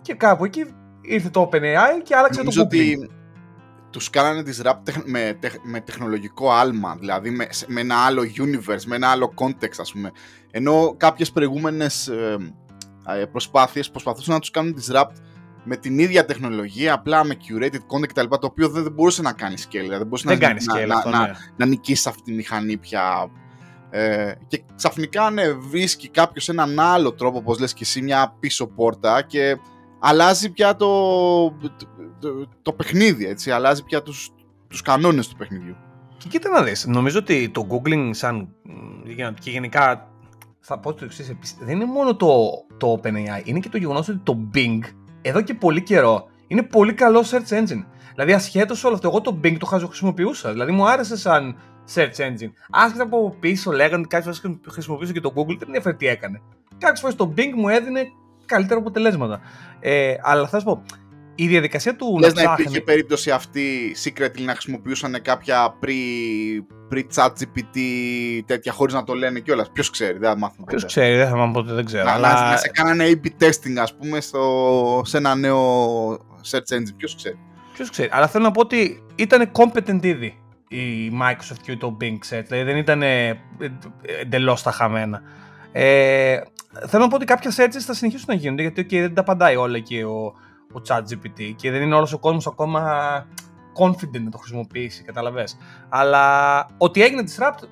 [0.02, 0.66] Και κάπου εκεί
[1.02, 2.96] ήρθε το OpenAI και άλλαξε Νομίζω το Google.
[2.96, 3.10] ότι
[3.90, 9.08] τους κάνανε disrupt με, με τεχνολογικό άλμα, δηλαδή με, με ένα άλλο universe, με ένα
[9.08, 10.12] άλλο context ας πούμε.
[10.52, 15.16] Ενώ κάποιες προηγούμενες ε, προσπάθειες προσπαθούσαν να τους κάνουν disrupt
[15.64, 18.26] με την ίδια τεχνολογία, απλά με curated content κτλ.
[18.30, 19.70] Το οποίο δεν, μπορούσε να κάνει scale.
[19.72, 21.34] Δηλαδή δεν μπορούσε δεν να, κάνει scale, να, αυτό, να, ναι.
[21.58, 23.32] να, νικήσει αυτή τη μηχανή πια.
[23.90, 28.68] Ε, και ξαφνικά ναι, βρίσκει κάποιος έναν άλλο τρόπο, όπως λες και εσύ, μια πίσω
[28.68, 29.58] πόρτα και
[30.00, 30.88] αλλάζει πια το,
[32.20, 34.30] το, το, παιχνίδι, έτσι, αλλάζει πια τους,
[34.68, 35.76] τους κανόνες του παιχνιδιού.
[36.18, 38.56] Και κοίτα να δεις, νομίζω ότι το googling σαν
[39.40, 40.08] και γενικά
[40.60, 41.36] θα πω το εξής.
[41.60, 44.80] Δεν είναι μόνο το, το OpenAI, είναι και το γεγονός ότι το Bing
[45.22, 47.86] εδώ και πολύ καιρό είναι πολύ καλό search engine.
[48.14, 50.52] Δηλαδή, ασχέτως όλο αυτό, εγώ το Bing το χρησιμοποιούσα.
[50.52, 51.56] Δηλαδή, μου άρεσε σαν
[51.96, 52.52] search engine.
[52.70, 56.42] Άσχετα από πίσω λέγανε ότι κάποιες φορές χρησιμοποιούσα και το Google, δεν ενδιαφέρει τι έκανε.
[56.78, 58.08] Κάποιες φορές το Bing μου έδινε
[58.46, 59.42] καλύτερα αποτελέσματα.
[59.80, 60.84] Ε, αλλά θα σου πω,
[61.36, 62.64] η διαδικασία του Λες να να ψάχνει...
[62.64, 65.90] υπήρχε περίπτωση αυτή secretly να χρησιμοποιούσαν κάποια pre,
[66.94, 67.80] pre-chat GPT
[68.46, 70.66] τέτοια χωρίς να το λένε κιόλας; Ποιος ξέρει, δεν θα μάθουμε.
[70.68, 70.94] Ποιος ποτέ.
[70.94, 72.04] ξέρει, δεν θα μάθω ποτέ, δεν ξέρω.
[72.04, 72.34] Να, αλλά...
[72.34, 76.12] να, να σε κάνανε A-B testing, ας πούμε, στο, σε ένα νέο
[76.52, 76.94] search engine.
[76.98, 77.38] Ποιος ξέρει;
[77.74, 78.10] Ποιος ξέρει.
[78.12, 82.44] Αλλά θέλω να πω ότι ήταν competent ήδη η Microsoft και το Bing Search.
[82.48, 83.02] Δηλαδή δεν ήταν
[84.22, 85.22] εντελώς τα χαμένα.
[85.72, 86.40] Ε,
[86.88, 89.56] θέλω να πω ότι κάποια searches θα συνεχίσουν να γίνονται γιατί okay, δεν τα απαντάει
[89.56, 90.26] όλα και ο,
[90.74, 92.82] ο ChatGPT και δεν είναι όλος ο κόσμος ακόμα
[93.80, 95.58] confident να το χρησιμοποιήσει, καταλαβες.
[95.90, 97.68] Αλλά ότι έγινε disrupt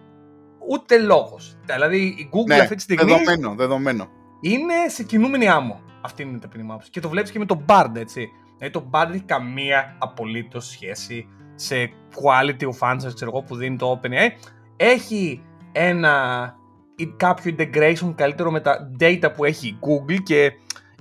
[0.70, 1.58] ούτε λόγος.
[1.66, 4.08] Δηλαδή η Google Ναι, αυτή τη στιγμή δεδομένο, δεδομένο.
[4.42, 5.82] είναι σε κινούμενη άμμο.
[6.02, 6.90] Αυτή είναι η ταπεινή μου άποψη.
[6.90, 8.30] Και το βλέπεις και με τον Bard, έτσι.
[8.58, 13.56] Δηλαδή το Bard δεν έχει καμία απολύτως σχέση σε quality of answers, ξέρω εγώ, που
[13.56, 14.30] δίνει το OpenAI.
[14.76, 16.56] Έχει ένα
[16.96, 20.52] ή κάποιο integration καλύτερο με τα data που έχει η Google και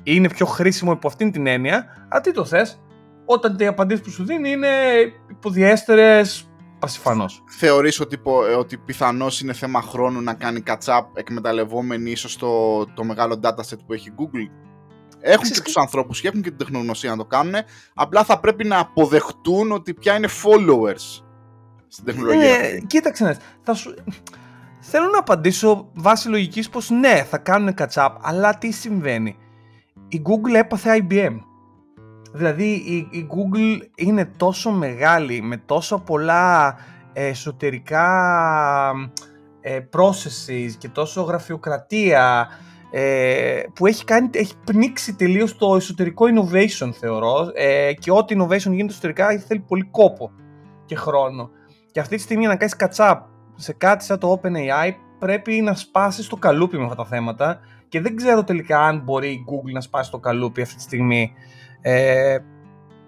[0.02, 2.06] είναι πιο χρήσιμο υπό αυτήν την έννοια.
[2.08, 2.80] Αλλά τι το θες,
[3.24, 4.68] όταν οι απαντήσεις που σου δίνει είναι
[5.30, 7.44] υποδιέστερες πασιφανώς.
[7.46, 12.84] Θεωρείς ότι, πο- ε, ότι πιθανώς είναι θέμα χρόνου να κάνει catch-up εκμεταλλευόμενοι ίσως το,
[12.86, 14.50] το μεγάλο dataset που έχει η Google;
[15.28, 17.54] Έχουν Ξέρεις και τι- τους ανθρώπους και έχουν και την τεχνογνωσία να το κάνουν.
[17.94, 21.22] Απλά θα πρέπει να αποδεχτούν ότι πια είναι followers
[21.88, 22.40] στην τεχνολογία.
[22.40, 22.84] Ναι, αυτή.
[22.86, 23.38] κοίταξε να δεις.
[23.62, 23.94] θα σου...
[24.80, 29.36] Θέλω να απαντήσω βάσει λογικής πως ναι, θα κάνουν catch-up, αλλά τι συμβαίνει;
[30.08, 31.36] Η Google έπαθε IBM.
[32.32, 36.76] Δηλαδή η, η Google είναι τόσο μεγάλη, με τόσο πολλά
[37.12, 38.06] ε, εσωτερικά
[39.60, 42.48] ε, processes και τόσο γραφειοκρατία
[42.98, 48.70] ε, που έχει, κάνει, έχει πνίξει τελείως το εσωτερικό innovation θεωρώ ε, και ό,τι innovation
[48.70, 50.30] γίνεται εσωτερικά θέλει πολύ κόπο
[50.84, 51.50] και χρόνο.
[51.90, 53.18] Και αυτή τη στιγμή να κάνεις catch up
[53.54, 58.00] σε κάτι σαν το OpenAI πρέπει να σπάσεις το καλούπι με αυτά τα θέματα και
[58.00, 61.32] δεν ξέρω τελικά αν μπορεί η Google να σπάσει το καλούπι αυτή τη στιγμή.
[61.80, 62.38] Ε,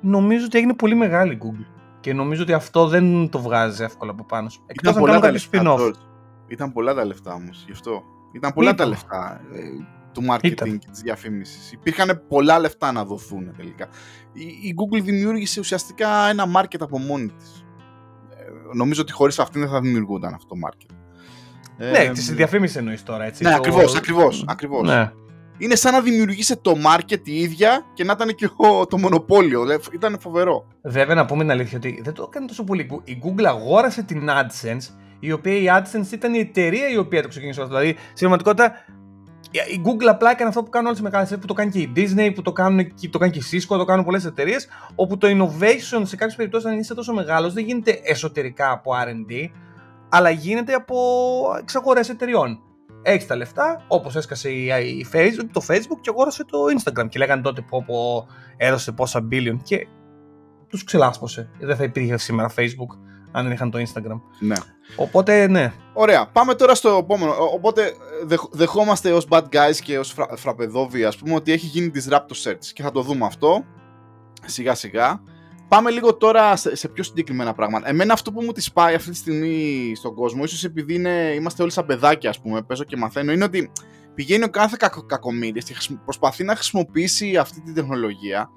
[0.01, 1.67] νομίζω ότι έγινε πολύ μεγάλη η Google
[2.01, 4.63] και νομίζω ότι αυτό δεν το βγάζει εύκολα από πάνω σου.
[4.67, 5.89] Εκτός Ήταν να πολλά κάνω τα κάποιο λεφτά, spin-off.
[5.89, 6.01] George.
[6.49, 8.03] Ήταν πολλά τα λεφτά όμως, γι' αυτό.
[8.33, 8.77] Ήταν πολλά Ήταν.
[8.77, 9.61] τα λεφτά ε,
[10.13, 10.79] του marketing Ήταν.
[10.79, 11.73] και της διαφήμισης.
[11.73, 13.89] Υπήρχαν πολλά λεφτά να δοθούν τελικά.
[14.33, 17.65] Η, η Google δημιούργησε ουσιαστικά ένα market από μόνη της.
[18.37, 20.95] Ε, νομίζω ότι χωρίς αυτήν δεν θα δημιουργούνταν αυτό το market.
[21.77, 23.43] Ναι, Ε, της διαφήμισης εννοείς τώρα, έτσι.
[23.43, 24.89] Ναι, το- ακριβώς, ακριβώς, ακριβώς.
[24.89, 25.13] Ναι.
[25.59, 29.63] Είναι σαν να δημιουργήσει το market η ίδια και να ήταν και ο- το μονοπόλιο.
[29.63, 30.67] Δηλαδή, Ήταν φοβερό.
[30.83, 32.83] Βέβαια, να πούμε την αλήθεια ότι δεν το έκανε τόσο πολύ.
[32.83, 36.97] η Goo- Η Google αγόρασε την AdSense, η οποία η AdSense ήταν η εταιρεία η
[36.97, 37.77] οποία το ξεκίνησε αυτό.
[37.77, 38.73] Δηλαδή, στην πραγματικότητα,
[39.51, 41.81] η Google απλά έκανε αυτό που κάνουν όλες οι μεγάλες εταιρείες, που το κάνει και
[41.81, 44.69] η Disney, που το, κάνουν, και- το κάνει και η Cisco, το κάνουν πολλές εταιρείες,
[44.95, 49.51] όπου το innovation σε κάποιες περιπτώσεις, αν είσαι τόσο μεγάλος, δεν γίνεται εσωτερικά από RD,
[50.09, 50.97] αλλά γίνεται από
[51.59, 52.59] εξαγορές εταιριών.
[53.03, 54.65] Έχεις τα λεφτά, όπως έσκασε η,
[54.99, 57.09] η Facebook, το Facebook και αγόρασε το Instagram.
[57.09, 58.27] Και λέγανε τότε πω, πω
[58.57, 59.87] έδωσε πόσα billion και
[60.69, 61.51] τους ξελάσπωσε.
[61.61, 64.21] Δεν θα υπήρχε σήμερα Facebook αν δεν είχαν το Instagram.
[64.39, 64.57] Ναι.
[64.97, 65.73] Οπότε ναι.
[65.93, 66.27] Ωραία.
[66.27, 67.31] Πάμε τώρα στο επόμενο.
[67.31, 67.93] Ο- Οπότε
[68.25, 72.49] δεχ- δεχόμαστε ως bad guys και ως φρα, φραπεδόβοι ας πούμε ότι έχει γίνει disrupt
[72.49, 73.65] search και θα το δούμε αυτό
[74.45, 75.21] σιγά σιγά.
[75.69, 77.89] Πάμε λίγο τώρα σε, σε πιο συγκεκριμένα πράγματα.
[77.89, 81.63] Εμένα αυτό που μου τη πάει αυτή τη στιγμή στον κόσμο, ίσως επειδή είναι, είμαστε
[81.63, 83.71] όλοι σαν παιδάκια ας πούμε, παίζω και μαθαίνω, είναι ότι
[84.15, 88.51] πηγαίνει ο κάθε κακο, κακομύρης και χρησιμο- προσπαθεί να χρησιμοποιήσει αυτή τη τεχνολογία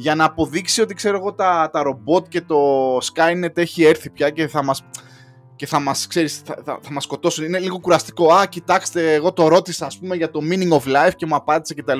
[0.00, 4.30] για να αποδείξει ότι ξέρω εγώ τα, τα ρομπότ και το Skynet έχει έρθει πια
[4.30, 4.84] και θα μας
[5.56, 7.44] και θα μας, ξέρεις, θα, θα, θα μας σκοτώσουν.
[7.44, 8.32] Είναι λίγο κουραστικό.
[8.32, 11.74] Α, κοιτάξτε, εγώ το ρώτησα, ας πούμε, για το meaning of life και μου απάντησε
[11.74, 11.98] κτλ.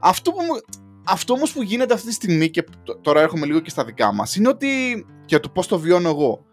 [0.00, 0.60] Αυτό, που, μου-
[1.06, 4.12] αυτό όμως που γίνεται αυτή τη στιγμή και τ- τώρα έρχομαι λίγο και στα δικά
[4.12, 4.66] μας, είναι ότι,
[5.24, 6.44] και το πώς το βιώνω εγώ,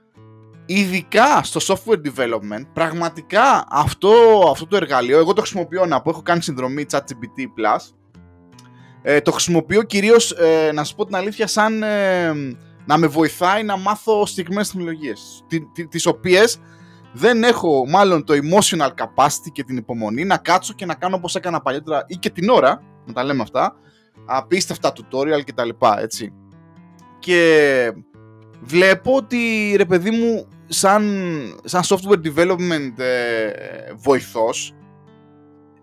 [0.65, 4.11] ειδικά στο software development, πραγματικά αυτό,
[4.51, 7.47] αυτό το εργαλείο, εγώ το χρησιμοποιώ να πω, έχω κάνει συνδρομή ChatGPT+,
[9.03, 12.31] ε, το χρησιμοποιώ κυρίως, ε, να σας πω την αλήθεια, σαν ε,
[12.85, 16.57] να με βοηθάει να μάθω συγκεκριμένες τεχνολογίες, τι- τι- τις οποίες
[17.13, 21.35] δεν έχω μάλλον το emotional capacity και την υπομονή να κάτσω και να κάνω όπως
[21.35, 23.75] έκανα παλιότερα ή και την ώρα, να τα λέμε αυτά,
[24.25, 26.33] απίστευτα tutorial και τα λοιπά, έτσι.
[27.19, 27.91] Και
[28.61, 31.03] βλέπω ότι, ρε παιδί μου, σαν,
[31.63, 33.51] σαν software development ε,
[33.95, 34.73] βοηθός,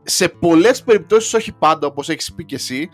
[0.03, 2.89] σε πολλές περιπτώσεις, όχι πάντα όπως έχεις πει και εσύ,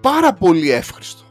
[0.00, 1.24] πάρα πολύ εύχριστο.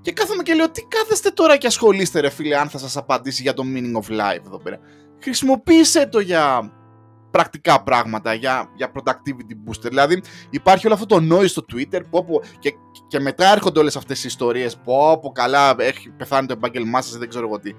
[0.00, 3.42] Και κάθομαι και λέω, τι κάθεστε τώρα και ασχολείστε ρε φίλε αν θα σας απαντήσει
[3.42, 4.78] για το meaning of life εδώ πέρα.
[5.22, 6.72] Χρησιμοποίησέ το για
[7.30, 9.88] πρακτικά πράγματα, για, για productivity booster.
[9.88, 12.74] Δηλαδή υπάρχει όλο αυτό το noise στο Twitter που, όπου, και,
[13.08, 17.18] και μετά έρχονται όλες αυτές οι ιστορίες που όπου καλά έχει πεθάνει το επάγγελμά σας
[17.18, 17.72] δεν ξέρω εγώ τι.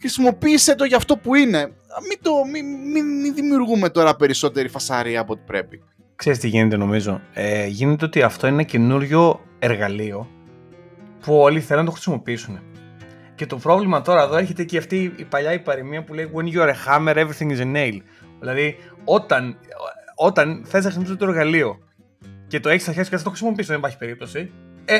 [0.00, 1.58] Χρησιμοποίησέ το για αυτό που είναι.
[2.08, 5.82] Μην, το, μην, μην, μην δημιουργούμε τώρα περισσότερη φασαρία από ό,τι πρέπει.
[6.18, 7.20] Ξέρεις τι γίνεται νομίζω.
[7.32, 10.28] Ε, γίνεται ότι αυτό είναι ένα καινούριο εργαλείο
[11.20, 12.60] που όλοι θέλουν να το χρησιμοποιήσουν.
[13.34, 16.44] Και το πρόβλημα τώρα εδώ έρχεται και αυτή η παλιά η παροιμία που λέει When
[16.54, 17.98] you're a hammer, everything is a nail.
[18.40, 19.56] Δηλαδή, όταν,
[20.14, 21.78] όταν θες να χρησιμοποιήσεις το εργαλείο
[22.46, 24.50] και το έχεις στα χέρια και θα το χρησιμοποιήσεις, δεν υπάρχει περίπτωση.
[24.84, 24.98] Ε,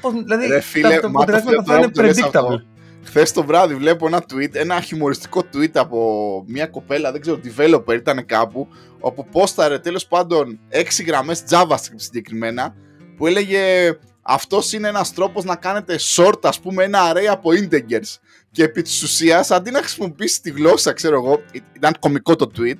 [0.00, 2.48] πώς, δηλαδή, Ρε φίλε, τα μα το αποτελέσματα θα τώρα είναι που το λες αυτό.
[2.48, 2.75] predictable.
[3.06, 7.94] Χθες το βράδυ βλέπω ένα tweet, ένα χιουμοριστικό tweet από μια κοπέλα, δεν ξέρω, developer
[7.94, 8.68] ήταν κάπου,
[9.00, 12.74] όπου πόσταρε τέλος πάντων 6 γραμμές JavaScript συγκεκριμένα,
[13.16, 13.92] που έλεγε
[14.22, 18.16] αυτός είναι ένας τρόπος να κάνετε short, ας πούμε, ένα array από integers.
[18.50, 21.42] Και επί της ουσίας, αντί να χρησιμοποιήσεις τη γλώσσα, ξέρω εγώ,
[21.76, 22.78] ήταν κωμικό το tweet,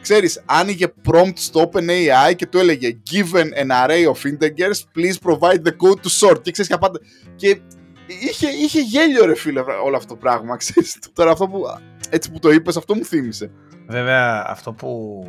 [0.00, 5.62] ξέρεις, άνοιγε prompt στο OpenAI και του έλεγε Given an array of integers, please provide
[5.64, 6.42] the code to sort.
[6.42, 7.00] Και ξέρεις, και απάντα...
[7.36, 7.60] Και
[8.08, 10.98] είχε, είχε γέλιο ρε φίλε όλο αυτό το πράγμα, ξέρεις.
[11.12, 11.62] Τώρα αυτό που,
[12.10, 13.50] έτσι που το είπες, αυτό μου θύμισε.
[13.86, 15.22] Βέβαια, αυτό που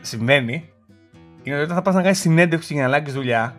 [0.00, 0.72] σημαίνει
[1.42, 3.56] είναι ότι όταν θα πας να κάνεις συνέντευξη για να αλλάξεις δουλειά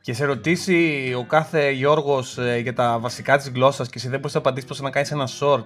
[0.00, 4.18] και σε ρωτήσει ο κάθε Γιώργος ε, για τα βασικά της γλώσσας και εσύ δεν
[4.18, 5.64] μπορείς να απαντήσεις πώς να κάνεις ένα short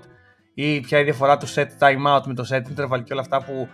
[0.55, 3.21] ή ποια είναι η διαφορά του set time out με το set interval και όλα
[3.21, 3.69] αυτά που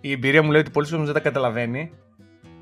[0.00, 1.92] η εμπειρία μου λέει ότι πολλοί κόσμος δεν τα καταλαβαίνει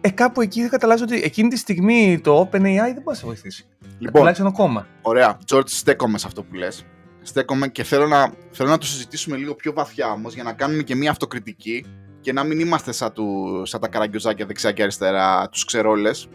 [0.00, 3.26] ε, κάπου εκεί θα καταλάβεις ότι εκείνη τη στιγμή το OpenAI δεν μπορεί να σε
[3.26, 3.66] βοηθήσει.
[3.98, 4.86] Λοιπόν, Τουλάχιστον ακόμα.
[5.02, 6.84] Ωραία, George, στέκομαι σε αυτό που λες.
[7.22, 10.82] Στέκομαι και θέλω να, θέλω να το συζητήσουμε λίγο πιο βαθιά όμως για να κάνουμε
[10.82, 11.84] και μια αυτοκριτική
[12.20, 16.28] και να μην είμαστε σαν, του, σαν τα καραγκιόζάκια δεξιά και αριστερά, τους ξερόλες.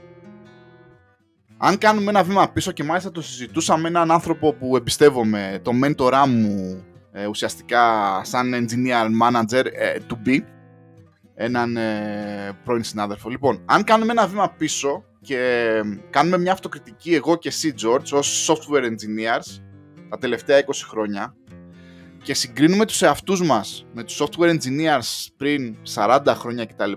[1.57, 5.73] Αν κάνουμε ένα βήμα πίσω και μάλιστα το συζητούσα με έναν άνθρωπο που εμπιστεύομαι, το
[5.73, 7.81] μέντορά μου ε, ουσιαστικά
[8.23, 10.39] σαν engineer manager ε, to be,
[11.35, 13.29] έναν ε, πρώην συνάδελφο.
[13.29, 15.69] Λοιπόν, αν κάνουμε ένα βήμα πίσω και
[16.09, 19.61] κάνουμε μια αυτοκριτική εγώ και εσύ George ως software engineers
[20.09, 21.35] τα τελευταία 20 χρόνια
[22.23, 26.91] και συγκρίνουμε τους εαυτούς μας με τους software engineers πριν 40 χρόνια κτλ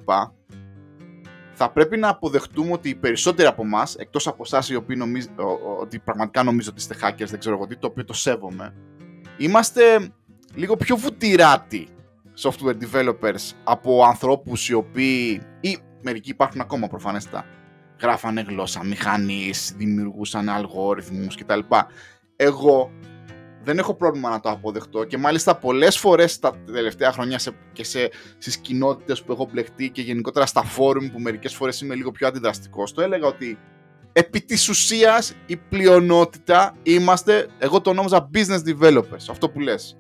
[1.59, 5.25] θα πρέπει να αποδεχτούμε ότι οι περισσότεροι από εμάς, εκτός από εσάς οι οποίοι νομίζ,
[5.25, 8.13] ο- ο- ότι πραγματικά νομίζω ότι είστε hackers, δεν ξέρω εγώ τι, το οποίο το
[8.13, 8.75] σέβομαι,
[9.37, 10.09] είμαστε
[10.55, 11.89] λίγο πιο βουτυράτοι
[12.43, 17.45] software developers από ανθρώπους οι οποίοι, ή μερικοί υπάρχουν ακόμα προφανέστα,
[18.01, 21.61] γράφανε γλώσσα μηχανής, δημιουργούσαν αλγόριθμους κτλ.
[22.37, 22.91] Εγώ
[23.63, 27.85] δεν έχω πρόβλημα να το αποδεχτώ και μάλιστα πολλές φορές τα τελευταία χρόνια σε, και
[27.85, 32.11] σε, στις κοινότητες που έχω μπλεχτεί και γενικότερα στα φόρουμ που μερικές φορές είμαι λίγο
[32.11, 33.59] πιο αντιδραστικός το έλεγα ότι
[34.13, 39.97] επί της ουσίας η πλειονότητα είμαστε, εγώ το ονόμαζα business developers, αυτό που λες.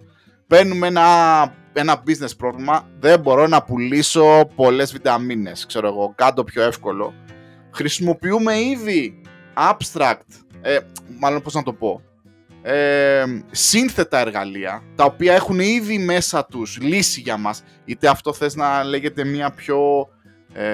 [0.46, 6.62] Παίρνουμε ένα, ένα business πρόβλημα, δεν μπορώ να πουλήσω πολλές βιταμίνες, ξέρω εγώ, κάτω πιο
[6.62, 7.14] εύκολο.
[7.70, 9.20] Χρησιμοποιούμε ήδη
[9.54, 10.78] abstract, ε,
[11.18, 12.02] μάλλον πώς να το πω,
[12.62, 18.54] ε, σύνθετα εργαλεία, τα οποία έχουν ήδη μέσα τους λύση για μας, είτε αυτό θες
[18.54, 20.08] να λέγεται μια πιο
[20.52, 20.68] ε,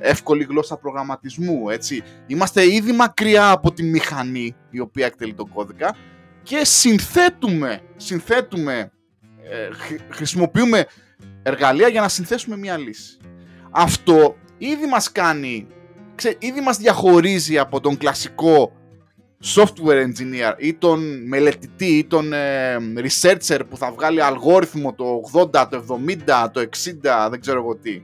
[0.00, 2.02] εύκολη γλώσσα προγραμματισμού, έτσι.
[2.26, 5.96] Είμαστε ήδη μακριά από τη μηχανή η οποία εκτελεί τον κώδικα
[6.42, 8.90] και συνθέτουμε, συνθέτουμε,
[9.50, 10.86] ε, χρη- χρησιμοποιούμε
[11.42, 13.16] εργαλεία για να συνθέσουμε μια λύση.
[13.70, 15.66] Αυτό ήδη μας κάνει,
[16.14, 18.72] ξέ, ήδη μας διαχωρίζει από τον κλασικό
[19.54, 25.66] software engineer ή τον μελετητή ή τον ε, researcher που θα βγάλει αλγόριθμο το 80,
[25.70, 28.00] το 70, το 60, δεν ξέρω εγώ τι.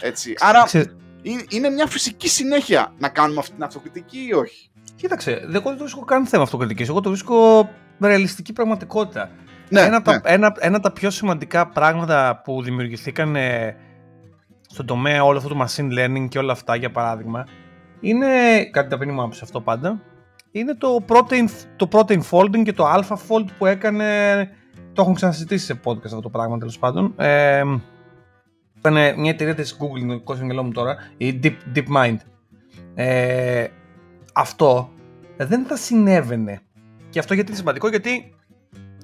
[0.00, 0.32] Έτσι.
[0.38, 0.90] Άρα Ξέ-
[1.22, 5.62] είναι- είναι μια φυσική συνέχεια να κάνουμε αυτή την αυτοκριτική ή όχι; Κοίταξε, εγώ δεν
[5.62, 6.88] το βρίσκω καν θέμα αυτοκριτικής.
[6.88, 7.68] Εγώ το βρίσκω
[8.00, 9.30] ρεαλιστική πραγματικότητα.
[9.68, 10.20] Ναι, ένα, από ναι.
[10.20, 13.76] τα, ένα, ένα από τα πιο σημαντικά πράγματα που δημιουργηθήκαν ε,
[14.68, 17.46] στον τομέα όλο αυτό του machine learning και όλα αυτά, για παράδειγμα,
[18.00, 20.00] είναι, κάτι ταπεινή μου άποψη αυτό πάντα,
[20.50, 24.06] είναι το protein, το protein folding και το alpha fold που έκανε,
[24.92, 27.14] το έχουν ξανασυζητήσει σε podcast αυτό το πράγμα τέλος πάντων.
[27.16, 27.62] Ε,
[28.78, 32.16] ήταν μια εταιρεία της Google, είναι το μυαλό μου τώρα, η Deep, DeepMind.
[32.94, 33.66] Ε,
[34.34, 34.90] αυτό
[35.36, 36.60] δεν θα συνέβαινε.
[37.10, 38.34] Και αυτό γιατί είναι σημαντικό, γιατί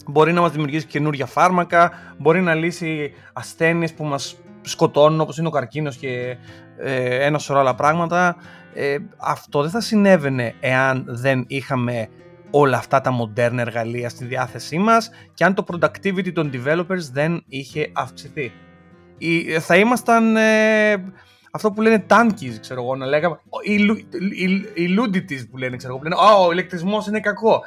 [0.07, 5.47] μπορεί να μας δημιουργήσει καινούργια φάρμακα, μπορεί να λύσει ασθένειες που μας σκοτώνουν όπως είναι
[5.49, 6.37] ο καρκίνος και
[6.79, 8.37] ε, ένα σωρό άλλα πράγματα.
[8.75, 12.09] Ε, αυτό δεν θα συνέβαινε εάν δεν είχαμε
[12.51, 17.43] όλα αυτά τα μοντέρνα εργαλεία στη διάθεσή μας και αν το productivity των developers δεν
[17.49, 18.53] είχε αυξηθεί.
[19.19, 20.93] Ή, ε, θα ήμασταν ε,
[21.51, 23.99] αυτό που λένε tankies, ξέρω εγώ, να λέγαμε, ο- οι, λου-
[24.35, 24.45] οι,
[24.83, 27.61] οι ludities που λένε, ξέρω εγώ, που λένε, «Ω, ο ηλεκτρισμός είναι κακό».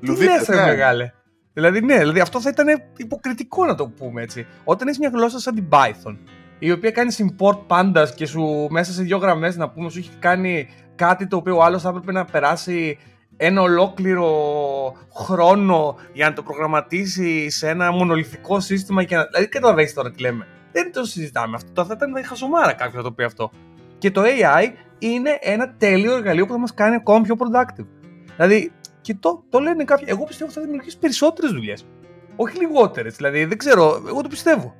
[0.00, 0.64] Τι Λουδίτες, λες, ρε ναι.
[0.66, 1.12] μεγάλε;
[1.58, 2.66] Δηλαδή, ναι, δηλαδή αυτό θα ήταν
[2.96, 4.46] υποκριτικό να το πούμε έτσι.
[4.64, 6.16] Όταν έχεις μια γλώσσα σαν την Python,
[6.58, 10.10] η οποία κάνει import pandas και σου μέσα σε δύο γραμμές να πούμε σου έχει
[10.18, 12.98] κάνει κάτι το οποίο ο άλλος θα έπρεπε να περάσει
[13.36, 14.30] ένα ολόκληρο
[15.14, 19.24] χρόνο για να το προγραμματίσει σε ένα μονολυθικό σύστημα και να...
[19.24, 20.46] Δηλαδή καταλαβαίνεις τώρα τι λέμε.
[20.72, 21.84] Δεν το συζητάμε αυτό.
[21.84, 23.50] Θα ήταν χασομάρα κάποιος να το πει αυτό.
[23.98, 24.64] Και το AI
[24.98, 27.86] είναι ένα τέλειο εργαλείο που θα μας κάνει ακόμα πιο productive.
[28.36, 28.72] Δηλαδή,
[29.08, 30.06] και το, το λένε κάποιοι.
[30.08, 31.86] Εγώ πιστεύω ότι θα δημιουργήσει περισσότερες δουλειές.
[32.36, 33.16] Όχι λιγότερες.
[33.16, 34.04] Δηλαδή, δεν ξέρω.
[34.08, 34.74] Εγώ το πιστεύω.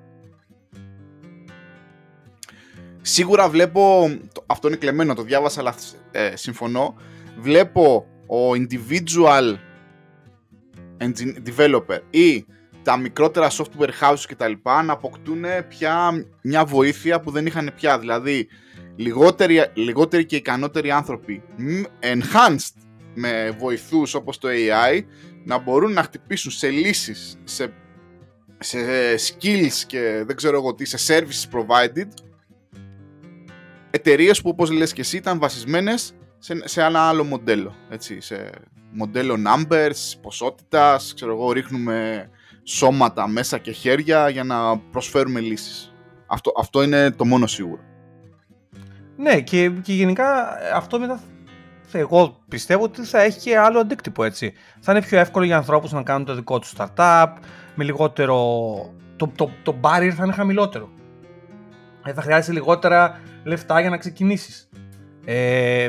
[3.00, 4.10] Σίγουρα βλέπω.
[4.46, 5.74] Αυτό είναι κλεμμένο, το διάβασα, αλλά
[6.10, 6.96] ε, συμφωνώ.
[7.38, 9.54] Βλέπω ο individual
[11.46, 12.44] developer ή
[12.82, 17.72] τα μικρότερα software houses και τα λοιπά να αποκτούν πια μια βοήθεια που δεν είχαν
[17.76, 17.98] πια.
[17.98, 18.48] Δηλαδή,
[18.96, 21.42] λιγότεροι, λιγότεροι και ικανότεροι άνθρωποι
[22.00, 22.87] enhanced
[23.18, 25.02] με βοηθούς όπως το AI
[25.44, 27.72] να μπορούν να χτυπήσουν σε λύσεις, σε,
[28.58, 28.78] σε
[29.14, 32.08] skills και δεν ξέρω εγώ τι, σε services provided
[33.90, 38.50] εταιρείες που όπως λες και εσύ ήταν βασισμένες σε, σε ένα άλλο μοντέλο, έτσι, σε
[38.90, 42.28] μοντέλο numbers, ποσότητας, ξέρω εγώ, ρίχνουμε
[42.62, 45.92] σώματα μέσα και χέρια για να προσφέρουμε λύσεις.
[46.26, 47.80] Αυτό, αυτό είναι το μόνο σίγουρο.
[49.16, 51.20] Ναι, και, και γενικά αυτό μετά
[51.92, 54.52] εγώ πιστεύω ότι θα έχει και άλλο αντίκτυπο έτσι.
[54.80, 57.32] Θα είναι πιο εύκολο για ανθρώπους να κάνουν το δικό τους startup,
[57.74, 58.36] με λιγότερο...
[59.16, 60.88] Το, το, το barrier θα είναι χαμηλότερο.
[62.04, 64.68] Ε, θα χρειάζεσαι λιγότερα λεφτά για να ξεκινήσεις.
[65.24, 65.88] Ε,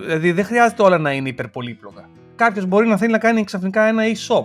[0.00, 2.08] δηλαδή δεν χρειάζεται όλα να είναι υπερπολύπλοκα.
[2.36, 4.44] Κάποιος μπορεί να θέλει να κάνει ξαφνικά ένα e-shop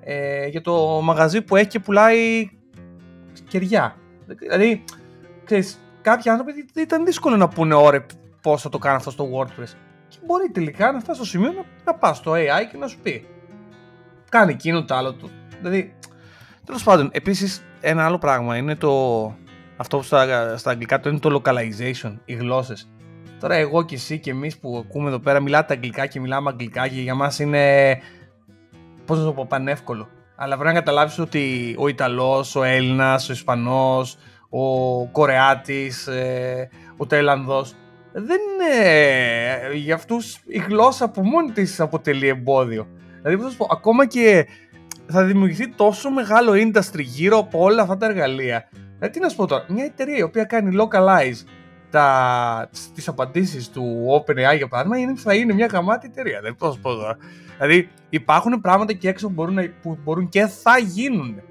[0.00, 2.50] ε, για το μαγαζί που έχει και πουλάει
[3.48, 3.96] κεριά.
[4.26, 4.84] Δηλαδή,
[5.44, 8.06] ξέρεις, κάποιοι άνθρωποι ήταν δύσκολο να πούνε ωραία
[8.48, 9.72] πώς θα το κάνω αυτό στο WordPress.
[10.08, 12.98] Και μπορεί τελικά να φτάσει στο σημείο να, να πας στο AI και να σου
[13.02, 13.26] πει.
[14.28, 15.30] Κάνει εκείνο το άλλο του.
[15.58, 15.94] Δηλαδή,
[16.64, 18.92] τέλος πάντων, επίσης ένα άλλο πράγμα είναι το.
[19.76, 22.88] Αυτό που στα, στα αγγλικά το είναι το localization, οι γλώσσες.
[23.40, 26.88] Τώρα εγώ και εσύ και εμείς που ακούμε εδώ πέρα μιλάτε αγγλικά και μιλάμε αγγλικά
[26.88, 27.98] και για μας είναι.
[29.04, 30.08] Πώς να το πω, πανεύκολο.
[30.36, 34.16] Αλλά πρέπει να καταλάβεις ότι ο Ιταλός, ο Έλληνας, ο Ισπανός,
[34.48, 37.74] ο Κορεάτης, ε, ο Ταϊλανδός
[38.20, 42.86] δεν είναι για αυτούς η γλώσσα που μόνη της αποτελεί εμπόδιο.
[43.22, 44.46] Δηλαδή, πώς πω, ακόμα και
[45.06, 48.68] θα δημιουργηθεί τόσο μεγάλο industry γύρω από όλα αυτά τα εργαλεία.
[48.94, 51.44] Δηλαδή, τι να σου πω τώρα, μια εταιρεία η οποία κάνει localize
[51.90, 56.40] τα, τις απαντήσεις του OpenAI για παράδειγμα είναι, θα είναι μια γαμάτη εταιρεία.
[56.40, 57.16] Δεν πώς πω τώρα.
[57.58, 61.42] Δηλαδή υπάρχουν πράγματα και έξω που μπορούν, που μπορούν και θα γίνουν.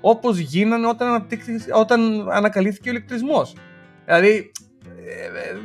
[0.00, 1.26] Όπως γίνανε όταν,
[1.74, 3.54] όταν ανακαλύφθηκε ο ηλεκτρισμός.
[4.04, 4.50] Δηλαδή
[5.06, 5.58] ε, ε,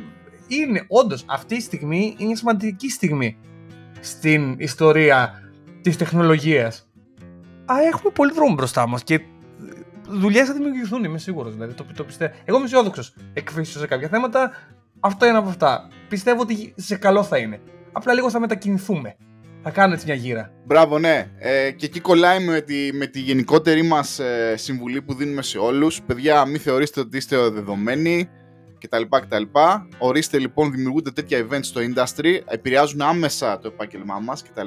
[0.56, 3.36] είναι όντως αυτή η στιγμή είναι σημαντική στιγμή
[4.00, 5.50] στην ιστορία
[5.82, 6.88] της τεχνολογίας.
[7.72, 9.20] Α, έχουμε πολύ δρόμο μπροστά μας και
[10.08, 11.52] δουλειές θα δημιουργηθούν, είμαι σίγουρος.
[11.52, 12.34] Δηλαδή, το, το πιστεύω.
[12.44, 14.50] Εγώ είμαι αισιόδοξος εκφύσεω σε κάποια θέματα.
[15.00, 15.88] Αυτό είναι από αυτά.
[16.08, 17.60] Πιστεύω ότι σε καλό θα είναι.
[17.92, 19.16] Απλά λίγο θα μετακινηθούμε.
[19.62, 20.52] Θα κάνω έτσι μια γύρα.
[20.64, 21.30] Μπράβο, ναι.
[21.38, 25.58] Ε, και εκεί κολλάει με τη, με τη γενικότερη μας ε, συμβουλή που δίνουμε σε
[25.58, 26.02] όλους.
[26.02, 28.28] Παιδιά, μην θεωρήσετε ότι είστε δεδομένοι
[28.82, 29.02] κτλ.
[29.10, 29.42] κτλ.
[29.98, 34.66] Ορίστε λοιπόν, δημιουργούνται τέτοια events στο industry, επηρεάζουν άμεσα το επάγγελμά μας κτλ.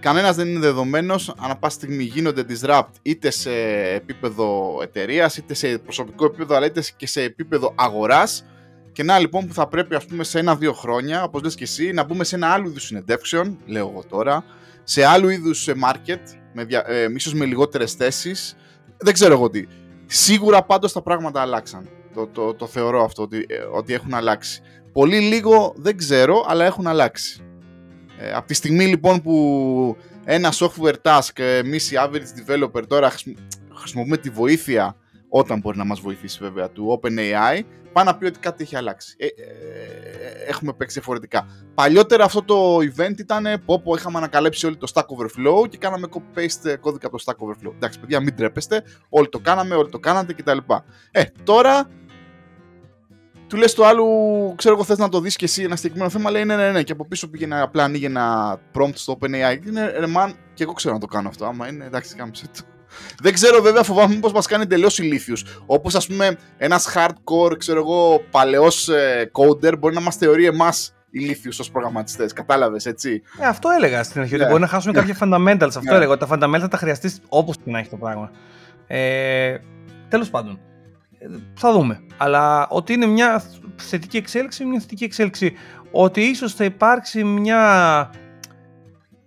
[0.00, 3.52] Κανένας δεν είναι δεδομένος, ανά πάση στιγμή γίνονται disrupt είτε σε
[3.94, 8.44] επίπεδο εταιρείας, είτε σε προσωπικό επίπεδο, αλλά είτε και σε επίπεδο αγοράς.
[8.92, 11.92] Και να λοιπόν που θα πρέπει ας πούμε σε ένα-δύο χρόνια, όπως λες και εσύ,
[11.92, 14.44] να μπούμε σε ένα άλλο είδους συνεντεύξεων, λέω εγώ τώρα,
[14.84, 16.20] σε άλλου είδους market,
[16.52, 18.56] με, ε, ίσως με λιγότερες θέσεις,
[18.96, 19.66] δεν ξέρω εγώ τι.
[20.06, 21.88] Σίγουρα πάντως τα πράγματα αλλάξαν.
[22.14, 24.62] Το, το, το θεωρώ αυτό ότι, ε, ότι έχουν αλλάξει.
[24.92, 27.40] Πολύ λίγο δεν ξέρω, αλλά έχουν αλλάξει.
[28.18, 33.12] Ε, από τη στιγμή λοιπόν που ένα software task, εμεί οι average developer τώρα
[33.74, 34.96] χρησιμοποιούμε τη βοήθεια
[35.28, 39.14] όταν μπορεί να μας βοηθήσει βέβαια του OpenAI, πάει να πει ότι κάτι έχει αλλάξει.
[39.18, 39.30] Ε, ε,
[40.46, 41.46] έχουμε παίξει διαφορετικά.
[41.74, 46.06] Παλιότερα αυτό το event ήταν που όπου είχαμε ανακαλύψει όλοι το Stack Overflow και κάναμε
[46.10, 47.72] copy-paste κώδικα από το Stack Overflow.
[47.74, 50.58] Εντάξει παιδιά μην τρέπεστε, όλοι το κάναμε, όλοι το κάνατε κτλ.
[51.10, 51.90] Ε, τώρα
[53.50, 54.04] του λες το άλλο,
[54.56, 56.82] ξέρω εγώ, θες να το δεις και εσύ ένα συγκεκριμένο θέμα, λέει ναι, ναι, ναι.
[56.82, 59.66] Και από πίσω πήγαινε απλά ανοίγει ένα prompt στο OpenAI.
[59.66, 61.46] Είναι ρε, man, και εγώ ξέρω να το κάνω αυτό.
[61.46, 62.60] Άμα είναι, εντάξει, κάμψε το.
[63.22, 65.44] Δεν ξέρω βέβαια, φοβάμαι μήπως μας κάνει τελείω ηλίθιους.
[65.66, 70.94] Όπως ας πούμε ένας hardcore, ξέρω εγώ, παλαιός ε, coder μπορεί να μας θεωρεί εμάς
[71.10, 72.32] ηλίθιους ως προγραμματιστές.
[72.32, 74.32] Κατάλαβες, έτσι; Ε, αυτό έλεγα στην αρχή.
[74.32, 74.36] Yeah.
[74.36, 74.50] Ότι ναι.
[74.50, 75.06] μπορεί να χάσουμε yeah.
[75.06, 75.66] κάποια fundamentals.
[75.66, 75.90] Αυτό yeah.
[75.90, 75.94] Ναι.
[75.94, 76.12] έλεγα.
[76.12, 78.30] Ότι τα fundamentals θα τα χρειαστείς όπως και να έχει το πράγμα.
[78.86, 79.56] Ε,
[80.08, 80.60] Τέλος πάντων
[81.54, 82.00] θα δούμε.
[82.16, 83.42] Αλλά ότι είναι μια
[83.76, 85.52] θετική εξέλιξη, μια θετική εξέλιξη.
[85.90, 88.10] Ότι ίσως θα υπάρξει μια...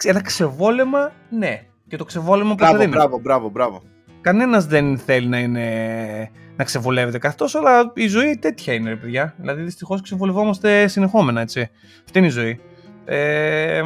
[0.03, 1.61] ένα ξεβόλεμα, ναι.
[1.87, 3.81] Και το ξεβόλεμα μπράβο, δεν μπράβο, μπράβο, μπράβο.
[4.21, 9.33] Κανένας δεν θέλει να είναι να ξεβολεύεται καθώς, αλλά η ζωή τέτοια είναι, ρε παιδιά.
[9.37, 11.69] Δηλαδή, δυστυχώς ξεβολευόμαστε συνεχόμενα, έτσι.
[12.05, 12.59] Αυτή είναι η ζωή.
[13.05, 13.81] Ε,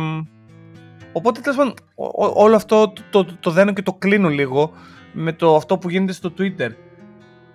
[1.11, 1.73] οπότε, τέλος πάντων,
[2.35, 4.71] όλο αυτό το, το, το, το δένω και το κλείνω λίγο
[5.13, 6.69] με το αυτό που γίνεται στο Twitter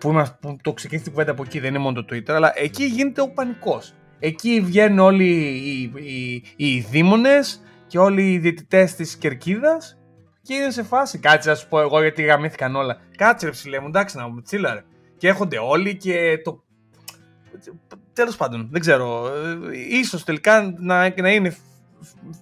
[0.02, 2.52] που, είμαστε, που το ξεκίνησε την κουβέντα από εκεί, δεν είναι μόνο το Twitter, αλλά
[2.54, 3.94] εκεί γίνεται ο πανικός.
[4.18, 9.98] Εκεί βγαίνουν όλοι οι, οι, οι, δήμονες και όλοι οι διαιτητές της Κερκίδας
[10.42, 11.18] και είναι σε φάση.
[11.18, 13.00] Κάτσε να σου πω εγώ γιατί γαμήθηκαν όλα.
[13.16, 14.84] Κάτσε ρε ψηλέ μου, εντάξει να μου τσίλαρε.
[15.16, 16.62] Και έρχονται όλοι και το...
[18.12, 19.30] Τέλος πάντων, δεν ξέρω.
[19.88, 21.56] Ίσως τελικά να, να είναι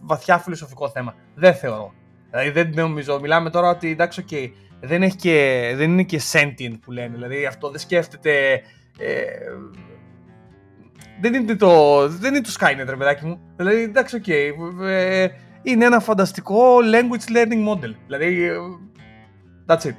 [0.01, 1.15] βαθιά φιλοσοφικό θέμα.
[1.35, 1.93] Δεν θεωρώ.
[2.31, 3.21] Δηλαδή δεν νομίζω.
[3.21, 4.51] Μιλάμε τώρα ότι εντάξει, okay,
[4.81, 7.15] δεν, έχει και, δεν είναι και sentient που λένε.
[7.15, 8.63] Δηλαδή αυτό δεν σκέφτεται.
[8.99, 9.25] Ε,
[11.21, 13.41] δεν είναι το, δεν είναι το Skynet, ρε παιδάκι μου.
[13.57, 14.51] Δηλαδή εντάξει, okay,
[14.83, 15.29] ε,
[15.63, 17.95] είναι ένα φανταστικό language learning model.
[18.07, 18.57] Δηλαδή, ε,
[19.67, 19.95] that's it.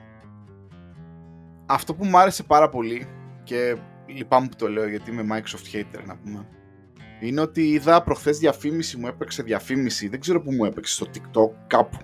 [1.65, 3.07] Αυτό που μου άρεσε πάρα πολύ
[3.43, 3.75] και
[4.05, 6.47] λυπάμαι που το λέω γιατί είμαι Microsoft hater να πούμε
[7.21, 11.51] είναι ότι είδα προχθές διαφήμιση, μου έπαιξε διαφήμιση, δεν ξέρω που μου έπαιξε, στο TikTok
[11.67, 11.97] κάπου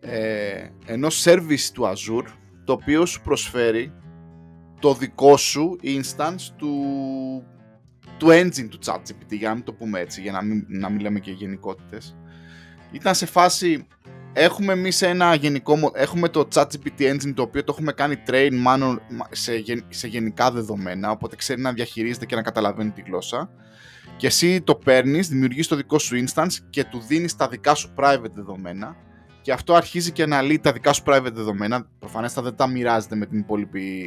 [0.00, 2.26] ε, ενός service του Azure
[2.64, 3.92] το οποίο σου προσφέρει
[4.80, 6.74] το δικό σου instance του,
[8.18, 11.00] του engine του ChatGPT για να μην το πούμε έτσι, για να μην, να μην
[11.00, 12.16] λέμε και γενικότητες.
[12.92, 13.86] Ήταν σε φάση
[14.32, 19.00] έχουμε εμείς ένα γενικό έχουμε το ChatGPT engine το οποίο το έχουμε κάνει train μάλλον
[19.30, 19.52] σε,
[19.88, 23.50] σε γενικά δεδομένα οπότε ξέρει να διαχειρίζεται και να καταλαβαίνει τη γλώσσα.
[24.16, 27.94] Και εσύ το παίρνεις, δημιουργείς το δικό σου instance και του δίνεις τα δικά σου
[27.96, 28.96] private δεδομένα
[29.48, 31.86] και αυτό αρχίζει και αναλύει τα δικά σου private δεδομένα.
[31.98, 33.44] Προφανέστατα δεν τα μοιράζεται με, την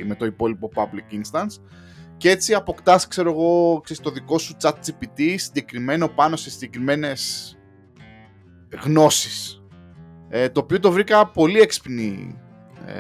[0.06, 1.62] με το υπόλοιπο public instance.
[2.18, 7.58] Και έτσι αποκτάς, ξέρω εγώ, ξέρεις, το δικό σου chat GPT συγκεκριμένο πάνω σε συγκεκριμένες
[8.84, 9.64] γνώσεις.
[10.30, 12.41] Ε, το οποίο το βρήκα πολύ έξυπνη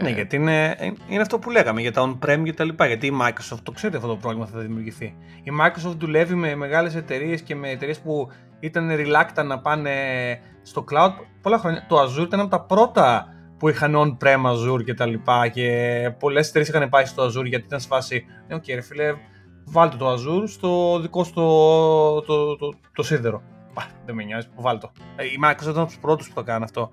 [0.02, 0.76] ναι, γιατί είναι,
[1.08, 2.86] είναι αυτό που λέγαμε για τα on-prem και τα λοιπά.
[2.86, 5.16] Γιατί η Microsoft το ξέρετε αυτό το πρόβλημα θα δημιουργηθεί.
[5.44, 9.92] Η Microsoft δουλεύει με μεγάλες εταιρείες και με εταιρείες που ήταν reluctant να πάνε
[10.62, 11.12] στο cloud
[11.42, 11.86] πολλά χρόνια.
[11.88, 16.50] Το Azure ήταν από τα πρώτα που είχαν on-prem Azure και τα λοιπά και πολλές
[16.50, 19.14] εταιρείες είχαν πάει στο Azure γιατί ήταν σε φάση ναι, οκ ρε φίλε,
[19.66, 23.42] βάλτε το Azure στο δικό στο το, το, το, σίδερο.
[23.74, 24.92] Πα, δεν με νοιάζει, βάλτε το.
[25.16, 26.90] Ε, η Microsoft ήταν από τους πρώτους που το κάνανε αυτό.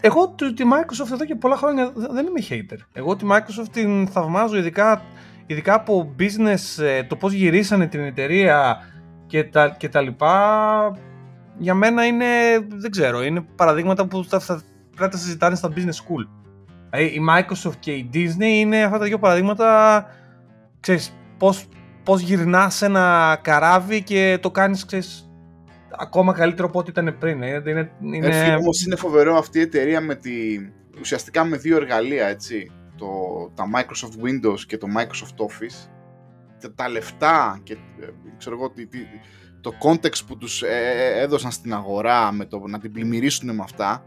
[0.00, 2.78] Εγώ τη Microsoft εδώ και πολλά χρόνια δεν είμαι hater.
[2.92, 5.02] Εγώ τη Microsoft την θαυμάζω ειδικά,
[5.46, 8.76] ειδικά από business, ε, το πώς γυρίσανε την εταιρεία
[9.26, 10.96] και τα, και τα λοιπά.
[11.58, 12.26] Για μένα είναι,
[12.68, 16.28] δεν ξέρω, είναι παραδείγματα που θα, θα πρέπει να τα συζητάνε στα business school.
[16.90, 20.04] Δηλαδή η Microsoft και η Disney είναι αυτά τα δύο παραδείγματα,
[20.80, 21.66] ξέρεις, πώς,
[22.04, 25.27] πώς γυρνάς ένα καράβι και το κάνεις, ξέρεις,
[25.96, 27.42] ακόμα καλύτερο από ό,τι ήταν πριν.
[27.42, 27.62] Ε.
[27.66, 28.26] Είναι, είναι...
[28.26, 30.32] Ε, όμως είναι φοβερό αυτή η εταιρεία με τη,
[31.00, 32.70] ουσιαστικά με δύο εργαλεία, έτσι.
[32.96, 33.06] Το,
[33.54, 35.88] τα Microsoft Windows και το Microsoft Office.
[36.74, 38.06] Τα, λεφτά και ε,
[38.38, 38.72] ξέρω εγώ,
[39.60, 40.62] το context που τους
[41.14, 44.04] έδωσαν στην αγορά με το να την πλημμυρίσουν με αυτά,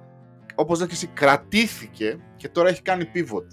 [0.55, 3.47] όπως λες και εσύ, κρατήθηκε και τώρα έχει κάνει pivot.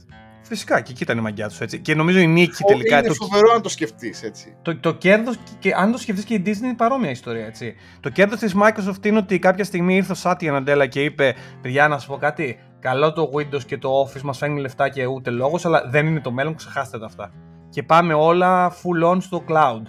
[0.49, 1.79] Φυσικά και εκεί ήταν η μαγιά τους έτσι.
[1.79, 2.99] Και νομίζω η νίκη τελικά.
[2.99, 3.15] Είναι το...
[3.15, 4.57] φοβερό αν το σκεφτείς έτσι.
[4.63, 7.75] Το, το κέρδος, και αν το σκεφτείς και η Disney είναι παρόμοια ιστορία έτσι.
[8.01, 11.89] Το κέρδος της Microsoft είναι ότι κάποια στιγμή ήρθε ο Σάτια Ναντέλα και είπε: Παιδιά,
[11.89, 12.59] να σου πω κάτι.
[12.81, 16.21] Καλό το Windows και το Office μας φέρνει λεφτά και ούτε λόγος, αλλά δεν είναι
[16.21, 17.33] το μέλλον, ξεχάστε τα αυτά.
[17.71, 19.83] Και πάμε όλα full on στο cloud.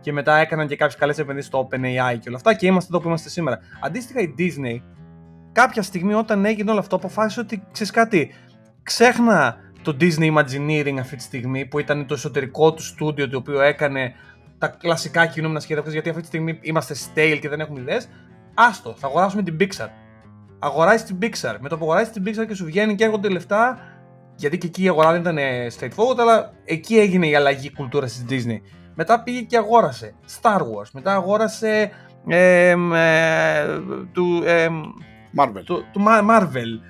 [0.00, 3.02] Και μετά έκαναν και κάποιες καλές επενδύσεις στο OpenAI και όλα αυτά και είμαστε εδώ
[3.02, 3.58] που είμαστε σήμερα.
[3.80, 4.82] Αντίστοιχα η Disney,
[5.52, 8.34] κάποια στιγμή όταν έγινε όλο αυτό, αποφάσισε ότι ξέρεις κάτι,
[8.82, 13.60] ξέχνα το Disney Imagineering αυτή τη στιγμή που ήταν το εσωτερικό του στούντιο το οποίο
[13.60, 14.14] έκανε
[14.58, 18.08] τα κλασικά κινούμενα σχέδια γιατί αυτή τη στιγμή είμαστε stale και δεν έχουμε ιδέες.
[18.54, 19.88] Άστο, θα αγοράσουμε την Pixar.
[20.58, 21.56] Αγοράζει την Pixar.
[21.60, 23.78] Με το που αγοράζει την Pixar και σου βγαίνει και έρχονται λεφτά,
[24.36, 25.36] γιατί και εκεί η αγορά δεν ήταν
[25.78, 28.60] straightforward, αλλά εκεί έγινε η αλλαγή κουλτούρα της Disney.
[28.94, 30.90] Μετά πήγε και αγόρασε Star Wars.
[30.92, 31.90] Μετά αγόρασε.
[32.26, 32.76] Ε, ε,
[34.12, 34.68] του, ε,
[35.38, 35.62] Marvel.
[35.64, 36.80] Του, του Marvel.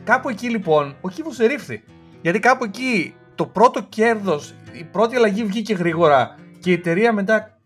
[0.00, 1.82] Ε, Κάπου εκεί λοιπόν ο κύβος ερήφθη.
[2.22, 7.58] Γιατί κάπου εκεί το πρώτο κέρδος, η πρώτη αλλαγή βγήκε γρήγορα και η εταιρεία μετά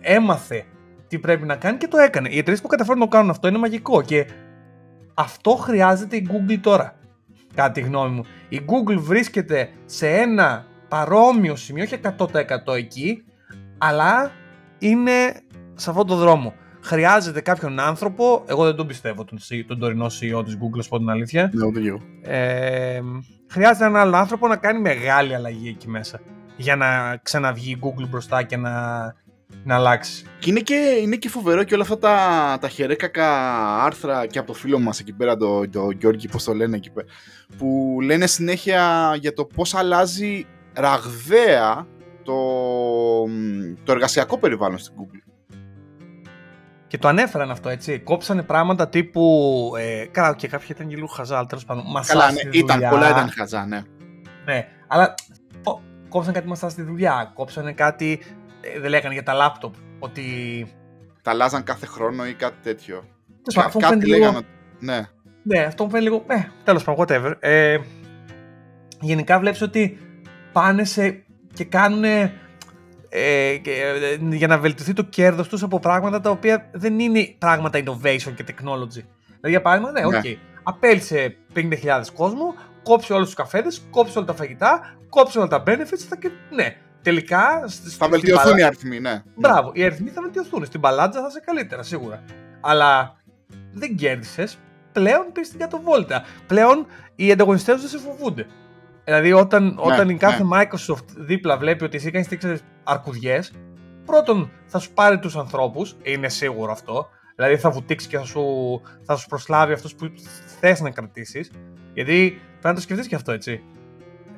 [0.00, 0.64] έμαθε
[1.08, 2.28] τι πρέπει να κάνει και το έκανε.
[2.28, 4.26] Οι εταιρείες που καταφέρουν να το κάνουν αυτό είναι μαγικό και
[5.14, 6.96] αυτό χρειάζεται η Google τώρα.
[7.54, 8.24] Κατά τη γνώμη μου.
[8.48, 13.24] Η Google βρίσκεται σε ένα παρόμοιο σημείο, όχι 100% εκεί,
[13.78, 14.30] αλλά
[14.78, 15.42] είναι
[15.74, 18.44] σε αυτόν τον δρόμο χρειάζεται κάποιον άνθρωπο.
[18.46, 21.50] Εγώ δεν τον πιστεύω τον, τον τωρινό CEO της Google, α πω την αλήθεια.
[21.54, 21.80] Ναι, ούτε
[22.22, 23.00] Ε,
[23.50, 26.20] χρειάζεται έναν άλλο άνθρωπο να κάνει μεγάλη αλλαγή εκεί μέσα.
[26.56, 28.72] Για να ξαναβγεί η Google μπροστά και να,
[29.64, 30.24] να αλλάξει.
[30.38, 33.26] Και είναι, και είναι και φοβερό και όλα αυτά τα, τα χερέκακα
[33.84, 36.90] άρθρα και από το φίλο μας εκεί πέρα, το, το Γιώργη, πώς το λένε εκεί
[36.90, 37.06] πέρα,
[37.58, 41.86] που λένε συνέχεια για το πώς αλλάζει ραγδαία
[42.22, 42.34] το,
[43.84, 45.31] το εργασιακό περιβάλλον στην Google.
[46.92, 47.98] Και το ανέφεραν αυτό, έτσι.
[47.98, 49.72] Κόψανε πράγματα τύπου.
[49.78, 51.84] Ε, καλά, και κάποια ήταν και λίγο χαζά, αλλά τέλος πάντων.
[52.06, 53.82] Καλά, ναι, ήταν, πολλά ήταν χαζά, ναι.
[54.44, 55.14] Ναι, αλλά
[55.64, 58.20] ο, κόψαν κάτι μαστά στη δουλειά, κόψανε κάτι,
[58.60, 60.22] ε, δεν λέγανε για τα λάπτοπ, ότι...
[61.22, 63.04] Τα αλλάζαν κάθε χρόνο ή κάτι τέτοιο.
[63.42, 64.46] Τέλος πάντων, αυτό μου κάτι φαίνεται λίγο- λέγανε.
[64.78, 65.08] Ναι.
[65.42, 66.24] Ναι, αυτό μου φαίνεται λίγο.
[66.26, 67.32] Ε, τέλος πάντων, whatever.
[67.40, 67.78] Ε,
[69.00, 69.98] γενικά βλέπεις ότι
[70.52, 71.24] πάνε σε
[71.54, 72.04] και κάνουν.
[73.14, 77.34] Ε, και, ε, για να βελτιωθεί το κέρδος τους από πράγματα τα οποία δεν είναι
[77.38, 79.02] πράγματα innovation και technology.
[79.26, 80.20] Δηλαδή, για παράδειγμα, ναι, οκ, Ναι.
[80.62, 86.04] απέλυσε 50.000 κόσμο, κόψε όλους τους καφέδες, κόψε όλα τα φαγητά, κόψε όλα τα benefits
[86.08, 87.62] θα και ναι, τελικά...
[87.66, 89.22] σ- Θα στην βελτιωθούν παλά- οι αριθμοί, ναι.
[89.34, 90.64] Μπράβο, οι αριθμοί θα βελτιωθούν.
[90.64, 92.22] Στην μπαλάντζα θα είσαι καλύτερα, σίγουρα.
[92.60, 93.16] Αλλά
[93.72, 94.58] δεν κέρδισες.
[94.92, 96.24] Πλέον πήρες την κατοβόλτα.
[96.46, 98.46] Πλέον οι ανταγωνιστές δεν σε φοβούνται.
[99.04, 103.52] Δηλαδή, όταν, όταν η κάθε Microsoft δίπλα βλέπει ότι εσύ κάνεις τέτοιε αρκουδιές,
[104.04, 107.08] πρώτον θα σου πάρει τους ανθρώπους, είναι σίγουρο αυτό.
[107.36, 108.44] Δηλαδή, θα βουτήξει και θα σου,
[109.02, 110.12] θα σου προσλάβει αυτούς που
[110.60, 111.50] θες να κρατήσεις.
[111.94, 113.62] Γιατί πρέπει να το σκεφτείς και αυτό, έτσι.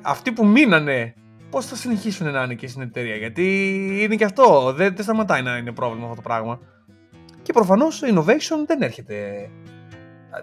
[0.01, 1.13] Αυτοί που μείνανε
[1.49, 4.73] πώς θα συνεχίσουν να είναι και στην εταιρεία; Γιατί είναι και αυτό.
[4.73, 6.59] Δεν, δεν σταματάει να είναι πρόβλημα αυτό το πράγμα.
[7.41, 9.49] Και προφανώς innovation δεν έρχεται.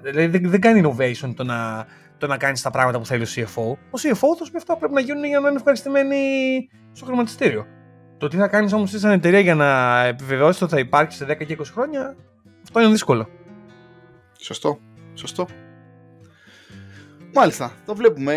[0.02, 1.86] Δηλαδή δεν, δεν κάνει innovation το να,
[2.18, 3.72] το να κάνεις τα πράγματα που θέλει ο CFO.
[3.72, 6.18] Ο CFO θα σου πει αυτά πρέπει να γίνουν για να είναι ευχαριστημένοι
[6.92, 7.66] στο χρηματιστήριο.
[8.22, 11.36] Το τι θα κάνεις όμως σαν εταιρεία για να επιβεβαιώσεις ότι θα υπάρχει σε 10
[11.46, 12.16] και 20 χρόνια,
[12.62, 13.28] αυτό είναι δύσκολο.
[14.40, 14.78] Σωστό.
[15.14, 15.46] Σωστό.
[17.34, 17.72] Μάλιστα.
[17.86, 18.34] Το βλέπουμε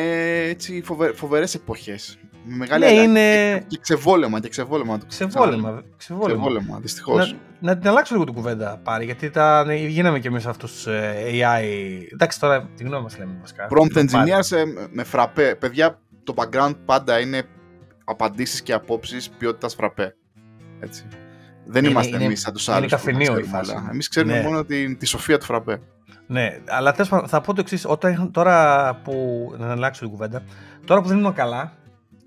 [0.50, 2.18] έτσι φοβε, φοβερές εποχές.
[2.46, 3.04] Με μεγάλη Ναι, αλλαγή.
[3.08, 4.98] είναι- Και, και ξεβόλεμα, και ξεβόλεμα.
[4.98, 5.84] το Ξεβόλεμα.
[5.98, 6.28] Ξεβόλεμα.
[6.42, 7.32] Ξεβόλεμα, δυστυχώς.
[7.60, 10.84] Να, να την αλλάξω λίγο την κουβέντα πάρει, γιατί τα, ναι, γίναμε κι εμείς αυτούς
[10.84, 11.64] του AI.
[12.14, 13.68] Εντάξει, τώρα τη γνώμη μας λέμε βασικά.
[13.70, 14.08] Prompt Πάρει.
[14.32, 15.56] engineers ε, με φραπέ.
[15.56, 17.44] Παιδιά, το background πάντα είναι
[18.06, 20.16] απαντήσεις και απόψεις ποιότητας φραπέ.
[20.80, 21.06] Έτσι.
[21.66, 22.90] Δεν Είναι- είμαστε είναι- εμείς σαν τους είναι άλλους.
[22.92, 23.72] που καφενείο η ξέρουμε φάση.
[23.72, 23.88] όλα.
[23.92, 24.44] Εμείς ξέρουμε Ναι.
[24.44, 25.82] μόνο τη, τη σοφία του φραπέ.
[26.28, 27.86] Ναι, αλλά τέλος πάντων, θα πω το εξής.
[27.86, 29.14] Όταν είχα- τώρα που.
[29.58, 30.44] Να αλλάξω την κουβέντα.
[30.86, 31.72] Τώρα που δεν ήμουν καλά.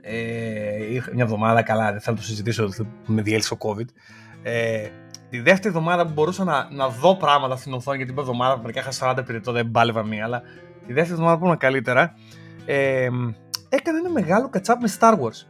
[0.00, 3.86] Ε, είχα μια εβδομάδα καλά, δεν θέλω να το συζητήσω, θα- με διέλυσε ο COVID.
[4.42, 4.88] Ε,
[5.30, 8.60] τη δεύτερη εβδομάδα που μπορούσα να, να δω πράγματα στην οθόνη, γιατί την πρώτη εβδομάδα
[8.60, 10.40] μερικά είχα 40 πυρετό, δεν μπάλευα μία, αλλά
[10.86, 12.14] τη δεύτερη εβδομάδα που ήμουν καλύτερα,
[12.66, 13.08] ε,
[13.68, 15.46] έκανα ένα μεγάλο κατσάπ με Star Wars.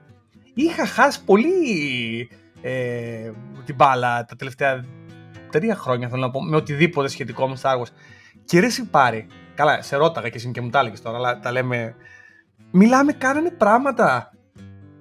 [0.60, 2.30] Είχα χάσει πολύ
[2.60, 3.30] ε,
[3.64, 4.84] την μπάλα τα τελευταία
[5.50, 7.92] τρία χρόνια, θέλω να πω, με οτιδήποτε σχετικό με Star Wars.
[8.44, 9.26] Και ρε εσύ πάρει.
[9.54, 11.94] Καλά, σε ρώταγα και εσύ και μου τα έλεγες τώρα, αλλά τα λέμε.
[12.70, 14.32] Μιλάμε, κάνανε πράγματα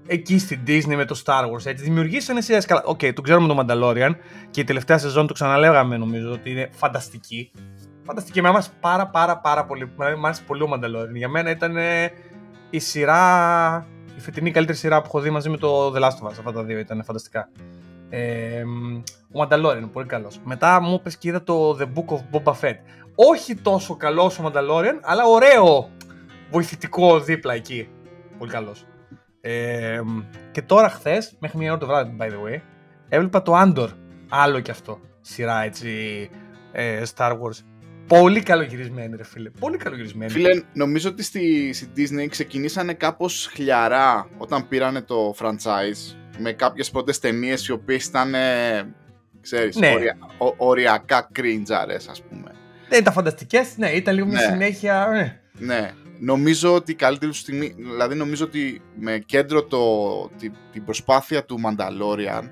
[0.07, 1.65] εκεί στην Disney με το Star Wars.
[1.65, 1.83] Έτσι.
[1.83, 2.65] Δημιουργήσανε σειρές.
[2.65, 4.11] Καλά, οκ, το ξέρουμε το Mandalorian
[4.51, 7.51] και η τελευταία σεζόν το ξαναλέγαμε νομίζω ότι είναι φανταστική.
[8.03, 8.39] Φανταστική.
[8.39, 9.85] Εμένα μου άρεσε πάρα πάρα πάρα πολύ.
[9.85, 11.15] Μου άρεσε πολύ ο Mandalorian.
[11.15, 12.11] Για μένα ήταν ε,
[12.69, 13.87] η σειρά,
[14.17, 16.29] η φετινή καλύτερη σειρά που έχω δει μαζί με το The Last of Us.
[16.29, 17.49] Αυτά τα δύο ήταν φανταστικά.
[18.09, 18.95] Ε, μ,
[19.37, 20.39] ο Mandalorian είναι πολύ καλός.
[20.43, 22.75] Μετά μου είπες και είδα το The Book of Boba Fett.
[23.15, 25.89] Όχι τόσο καλός ο Mandalorian, αλλά ωραίο
[26.51, 27.89] βοηθητικό δίπλα εκεί.
[28.37, 28.85] Πολύ καλός.
[29.41, 30.19] Ε, μ,
[30.51, 32.61] και τώρα χθες, μέχρι μια ώρα το βράδυ, by the way,
[33.09, 33.89] έβλεπα το Andor.
[34.29, 34.99] Άλλο κι αυτό.
[35.21, 36.29] Σειρά έτσι.
[36.71, 37.63] Ε, Star Wars.
[38.07, 39.49] Πολύ καλογυρισμένη, ρε φίλε.
[39.49, 40.31] Πολύ καλογυρισμένη.
[40.31, 46.89] Φίλε, νομίζω ότι στη, στη Disney ξεκινήσανε κάπως χλιαρά όταν πήρανε το franchise με κάποιες
[46.91, 48.93] πρώτες ταινίες οι οποίες ήταν, ε,
[49.41, 49.91] ξέρεις, Ναι.
[49.93, 51.71] ορια- ο- οριακά cringe
[52.09, 52.51] ας πούμε.
[52.89, 54.47] Δεν ήταν φανταστικές, ναι, ήταν λίγο μια Ναι.
[54.47, 55.07] συνέχεια.
[55.11, 55.39] Ναι.
[55.75, 59.79] Ναι, νομίζω ότι η καλύτερη του στιγμή, δηλαδή νομίζω ότι με κέντρο το,
[60.39, 62.43] τη- την προσπάθεια του Mandalorian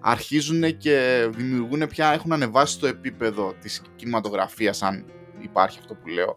[0.00, 5.04] αρχίζουν και δημιουργούν πια, έχουν ανεβάσει το επίπεδο της κινηματογραφίας αν
[5.40, 6.36] υπάρχει αυτό που λέω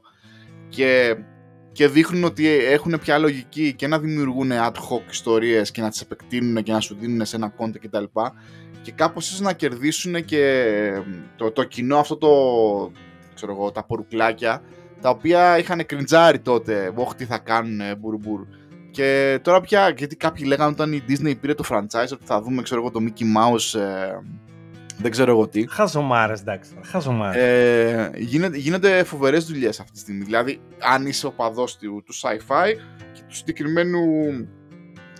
[0.69, 1.15] και,
[1.71, 6.01] και δείχνουν ότι έχουν πια λογική και να δημιουργούν ad hoc ιστορίες και να τις
[6.01, 8.03] επεκτείνουν και να σου δίνουν σε ένα content κτλ
[8.81, 10.65] και κάπως ίσως να κερδίσουν και
[11.35, 12.31] το, το κοινό αυτό το
[13.33, 14.61] ξέρω εγώ, τα πορουκλάκια
[15.01, 18.45] τα οποία είχαν κριντζάρει τότε, όχι τι θα κάνουν μπουρμπουρ.
[18.93, 22.61] Και τώρα πια, γιατί κάποιοι λέγανε όταν η Disney πήρε το franchise ότι θα δούμε,
[22.61, 24.19] ξέρω εγώ, το Mickey Mouse, ε,
[24.97, 25.65] δεν ξέρω εγώ τι.
[25.69, 26.71] Χαζομάρες, εντάξει.
[26.85, 27.41] Χαζομάρες.
[27.41, 30.23] Ε, γίνεται, γίνονται φοβερές δουλειές αυτή τη στιγμή.
[30.23, 32.73] Δηλαδή, αν είσαι οπαδό του, του sci-fi
[33.13, 33.99] και του συγκεκριμένου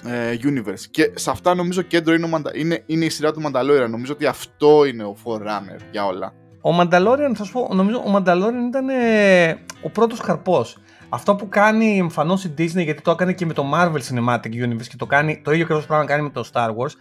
[0.06, 0.86] ε, universe.
[0.92, 3.88] Και σε αυτά νομίζω κέντρο είναι, ο Μαντα- είναι, είναι η σειρά του Mandalorian.
[3.90, 6.34] Νομίζω ότι αυτό είναι ο forerunner για όλα.
[6.62, 9.52] Ο Mandalorian, θα σου πω, νομίζω ο Mandalorian ήταν ε,
[9.84, 10.78] ο πρώτος καρπός.
[11.14, 14.88] Αυτό που κάνει εμφανώς η Disney, γιατί το έκανε και με το Marvel Cinematic Universe
[14.90, 16.92] και το, κάνει, το ίδιο ακριβώς πράγμα κάνει με το Star Wars,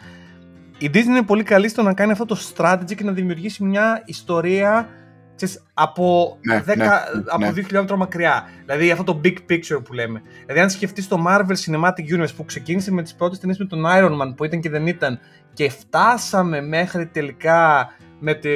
[0.78, 4.02] η Disney είναι πολύ καλή στο να κάνει αυτό το strategy και να δημιουργήσει μια
[4.04, 4.88] ιστορία
[5.34, 6.86] ξέρεις, από, Ναι, 10, ναι,
[7.26, 7.50] από ναι.
[7.50, 8.48] 2 χιλιόμετρα μακριά.
[8.64, 10.22] Δηλαδή αυτό το big picture που λέμε.
[10.40, 13.84] Δηλαδή αν σκεφτείς το Marvel Cinematic Universe που ξεκίνησε με τις πρώτες ταινίες με τον
[13.86, 15.18] Iron Man που ήταν και δεν ήταν
[15.52, 17.90] και φτάσαμε μέχρι τελικά
[18.24, 18.50] με, τε,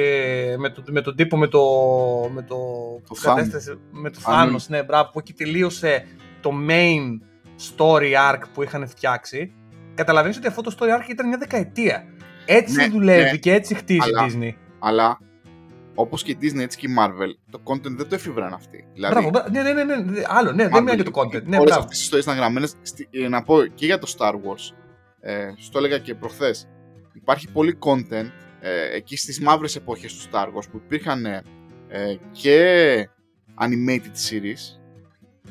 [0.57, 1.61] με, το, με τον τύπο με το,
[2.33, 2.55] με το,
[3.07, 3.21] Το που Thanos.
[3.35, 4.51] κατέστρεψε- με το Α, ναι.
[4.55, 6.05] Thanos, ναι, μπράβο, που εκεί τελείωσε
[6.41, 7.01] το main
[7.77, 9.53] story arc που είχαν φτιάξει,
[9.95, 12.03] καταλαβαίνεις ότι αυτό το story arc ήταν μια δεκαετία.
[12.45, 13.37] Έτσι Ναι, δουλεύει ναι.
[13.37, 14.51] και έτσι χτίζει Αλλά- η Disney.
[14.79, 15.19] Αλλά
[15.95, 18.85] όπως και η Disney έτσι και η Marvel, το content δεν το εφήβραν αυτοί.
[18.93, 19.49] Δηλαδή, Μπράβο, μπράβο.
[19.51, 21.43] ναι, ναι, ναι, ναι, ναι, άλλο, ναι, δεν Marvel, μιλάω για το content.
[21.43, 21.81] Ναι, όλες μπράβο.
[21.81, 24.73] αυτές οι ιστορίες ήταν γραμμένες, στη- ε, να πω και για το Star Wars,
[25.19, 26.67] ε, στο έλεγα και προχθές,
[27.13, 31.43] υπάρχει πολύ content ε, εκεί στις μαύρες εποχές του Star Wars που υπήρχαν ε,
[31.87, 33.09] ε, και
[33.59, 34.79] animated series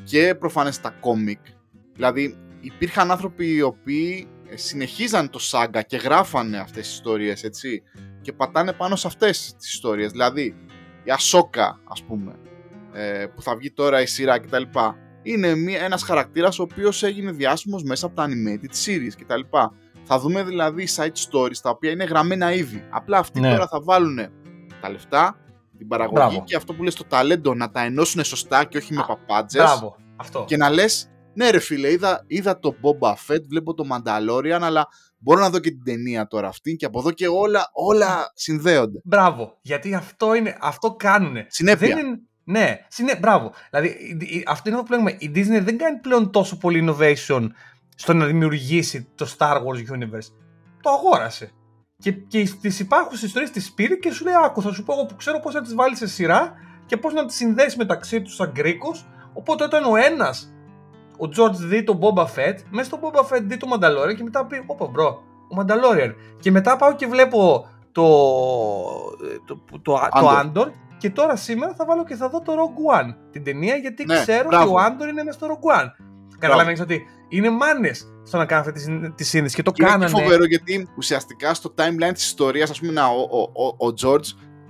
[0.03, 1.53] και προφανές τα comic.
[1.93, 7.83] Δηλαδή υπήρχαν άνθρωποι οι οποίοι ε, συνεχίζαν το σάγκα και γράφανε αυτές τις ιστορίες, έτσι,
[8.21, 10.11] και πατάνε πάνω σε αυτές τις ιστορίες.
[10.11, 10.55] Δηλαδή,
[11.03, 12.35] η Ασόκα, ας πούμε,
[12.93, 14.63] ε, που θα βγει τώρα η σειρά κτλ.
[15.21, 19.41] Είναι μια, ένας χαρακτήρας ο οποίος έγινε διάσημος μέσα από τα animated series κτλ.
[20.09, 22.83] Θα δούμε δηλαδή side stories τα οποία είναι γραμμένα ήδη.
[22.89, 23.51] Απλά αυτοί Ναι.
[23.51, 24.17] τώρα θα βάλουν
[24.81, 25.37] τα λεφτά,
[25.77, 26.43] την παραγωγή Μπράβο.
[26.43, 29.61] και αυτό που λες το ταλέντο να τα ενώσουν σωστά και όχι με Α, παπάντζες.
[29.63, 30.43] Μπράβο, αυτό.
[30.47, 34.87] Και να λες, ναι ρε φίλε, είδα, είδα το Boba Fett, βλέπω το Mandalorian, αλλά
[35.17, 39.01] μπορώ να δω και την ταινία τώρα αυτή και από εδώ και όλα, όλα συνδέονται.
[39.03, 39.57] Μπράβο.
[39.61, 41.45] Γιατί αυτό, είναι, αυτό κάνουνε.
[41.49, 41.87] Συνέπεια.
[41.95, 43.51] Δεν είναι, ναι, συνέ, μπράβο.
[43.69, 45.15] Δηλαδή, η- η- αυτό είναι αυτό που λέγουμε.
[45.19, 47.47] Η Disney δεν κάνει πλέον τόσο πολύ innovation
[47.99, 50.29] στο να δημιουργήσει το Star Wars Universe.
[50.81, 51.51] Το αγόρασε.
[51.97, 55.05] Και, και τις υπάρχουσες ιστορίες τις πήρε και σου λέει: Άκου, θα σου πω εγώ
[55.05, 56.53] που ξέρω πώς να τις βάλεις σε σειρά
[56.85, 59.07] και πώς να τις συνδέσεις μεταξύ τους σαν γκρίκος.
[59.33, 60.53] Οπότε όταν ο ένας,
[61.17, 64.45] ο George δει τον Boba Fett, μέσα στο Boba Fett δει το Mandalorian και μετά
[64.45, 66.13] πει: Όπα, bro, ο Mandalorian.
[66.39, 68.03] Και μετά πάω και βλέπω το,
[69.45, 70.41] το, το, το, το Andor.
[70.43, 74.05] Andor και τώρα σήμερα θα βάλω και θα δω το Rogue One την ταινία γιατί
[74.05, 74.73] Ναι, ξέρω μπράβο.
[74.73, 75.87] ότι ο Andor είναι μέσα στο Rogue One.
[76.39, 79.81] Καταλαβαίνεις ότι είναι μάνες στο να κάνουν αυτή τη συν- τη σύνδεση και το Και
[79.83, 80.19] είναι και κάνανε.
[80.23, 84.25] φοβερό γιατί ουσιαστικά στο timeline της ιστορίας, ας πούμε, να, ο, ο, ο, ο George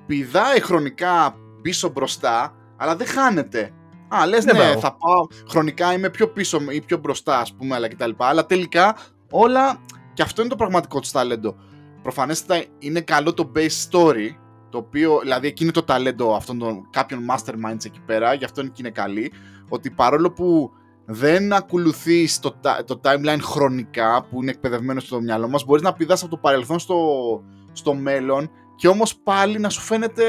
[0.05, 3.71] πηδάει χρονικά πίσω μπροστά, αλλά δεν χάνεται.
[4.07, 4.79] Α, λες Ναι, ναι, μπράβο.
[4.79, 8.09] θα πάω χρονικά είμαι πιο πίσω ή πιο μπροστά, ας πούμε, αλλά κτλ.
[8.17, 8.95] Αλλά τελικά
[9.31, 9.77] όλα,
[10.13, 11.55] και αυτό είναι το πραγματικό τους ταλέντο.
[12.01, 14.29] Προφανέστατα είναι καλό το base story,
[14.69, 18.61] το οποίο, δηλαδή εκεί είναι το ταλέντο αυτών των κάποιων masterminds εκεί πέρα, γι' αυτό
[18.61, 19.31] είναι και είναι καλή,
[19.69, 20.71] ότι παρόλο που
[21.09, 25.93] δεν ακολουθείς το, τα- το timeline χρονικά που είναι εκπαιδευμένο στο μυαλό μας, μπορείς να
[25.93, 26.97] πηδάς από το παρελθόν στο,
[27.71, 30.23] στο μέλλον και όμως πάλι να σου φαίνεται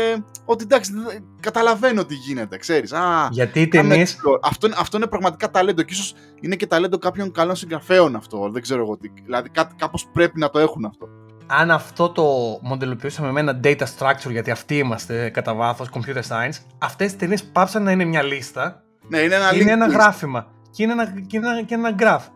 [0.45, 2.93] ότι εντάξει, δεν- καταλαβαίνω τι γίνεται, ξέρεις.
[2.93, 4.05] Α, Γιατί οι κάνε ταινίε.
[4.07, 4.39] explore.
[4.43, 8.49] αυτό, είναι- αυτό είναι πραγματικά ταλέντο και ίσως είναι και ταλέντο κάποιων καλών συγγραφέων αυτό,
[8.53, 9.09] δεν ξέρω εγώ τι.
[9.25, 11.09] Δηλαδή κά, κάπως πρέπει να το έχουν αυτό.
[11.47, 12.25] αν αυτό το
[12.63, 17.45] μοντελοποιούσαμε με ένα data structure, γιατί αυτοί είμαστε κατά βάθος computer science, αυτές τις ταινίες
[17.45, 19.91] πάψαν να είναι μια λίστα Ναι, είναι ένα και είναι link ένα list.
[19.93, 20.47] γράφημα.
[20.71, 22.27] Και είναι ένα, και είναι ένα, και ένα graph.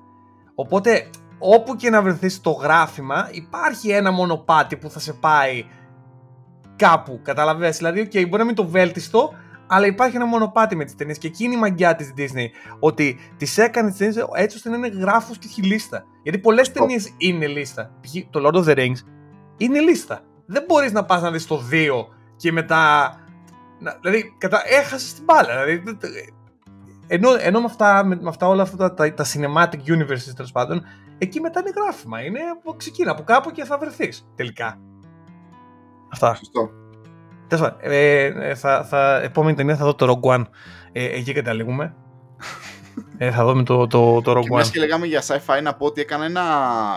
[0.54, 5.64] Οπότε, όπου και να βρεθείς το γράφημα, υπάρχει ένα μονοπάτι που θα σε πάει
[6.76, 7.20] κάπου.
[7.22, 7.76] Καταλαβαίνεις.
[7.76, 9.32] Δηλαδή, okay, μπορεί να μην είναι το βέλτιστο,
[9.66, 11.18] αλλά υπάρχει ένα μονοπάτι με τις ταινίες.
[11.18, 12.46] Και εκείνη η μαγιά της Disney.
[12.78, 16.04] Ότι τις έκανε τις ταινίες έτσι ώστε να είναι γράφος και έχει λίστα.
[16.22, 16.80] Γιατί πολλές Σωστό.
[16.80, 17.90] ταινίες είναι λίστα.
[18.00, 18.12] Π.χ.
[18.30, 18.98] το Lord of the Rings
[19.56, 20.20] είναι λίστα.
[20.46, 23.14] Δεν μπορείς να πας να δεις το 2 και μετά.
[23.78, 24.62] Να, δηλαδή, κατα...
[24.66, 25.64] έχασες την μπάλα.
[25.64, 25.98] Δηλαδή, δεν-
[27.14, 30.52] ενώ, ενώ με, αυτά, με, με αυτά όλα αυτά τα, τα, τα cinematic universes τέλος
[30.52, 30.82] πάντων,
[31.18, 32.24] εκεί μετά είναι γράφημα.
[32.24, 34.78] Είναι από ξεκίνα από κάπου και θα βρεθείς τελικά.
[36.12, 36.34] Αυτά.
[36.34, 36.70] Σωστό.
[37.46, 40.44] Τέλος πάντων, ε, ε, θα, θα, επόμενη ταινία θα δω το Rogue One.
[40.92, 41.94] Ε, εκεί καταλήγουμε.
[43.18, 44.70] ε, θα δούμε το, το, το Και Rogue μιας One.
[44.70, 46.42] και λέγαμε για sci-fi, να πω ότι έκανα ένα.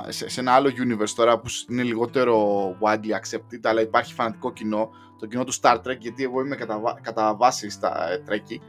[0.07, 4.89] σε, σε ένα άλλο universe τώρα που είναι λιγότερο widely accepted, αλλά υπάρχει φανατικό κοινό,
[5.20, 8.59] το κοινό του Star Trek, γιατί εγώ είμαι κατά, βά- κατά βάση στα ε, Trekkie.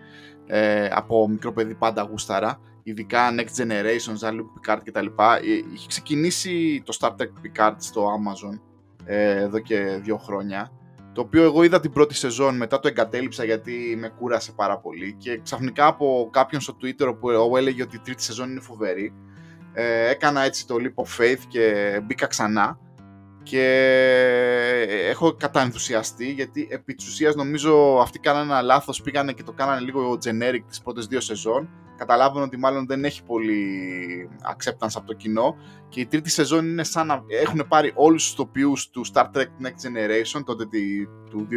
[0.46, 2.60] Ε, από μικρό παιδί πάντα γούσταρα.
[2.82, 5.06] Ειδικά Next Generation, Jean-Luc Picard κτλ.
[5.06, 8.60] Ε, Είχε ξεκινήσει το Star Trek Picard στο Amazon
[9.04, 10.70] ε, εδώ και δύο χρόνια.
[11.12, 15.14] Το οποίο εγώ είδα την πρώτη σεζόν, μετά το εγκατέλειψα γιατί με κούρασε πάρα πολύ
[15.18, 19.12] και ξαφνικά από κάποιον στο Twitter που εγώ έλεγε ότι η τρίτη σεζόν είναι φοβερή
[19.78, 22.78] ε, έκανα έτσι το leap of faith και μπήκα ξανά
[23.48, 29.52] και έχω καταενθουσιαστεί γιατί επί της ουσίας νομίζω αυτοί κάνανε ένα λάθος, πήγανε και το
[29.52, 31.68] κάνανε λίγο generic τις πρώτες δύο σεζόν.
[31.96, 35.56] Καταλάβαινε ότι μάλλον δεν έχει πολύ acceptance από το κοινό.
[35.88, 39.46] Και η τρίτη σεζόν είναι σαν να έχουν πάρει όλους τους τοπιούς του Star Trek
[39.62, 41.48] Next Generation τότε τη, του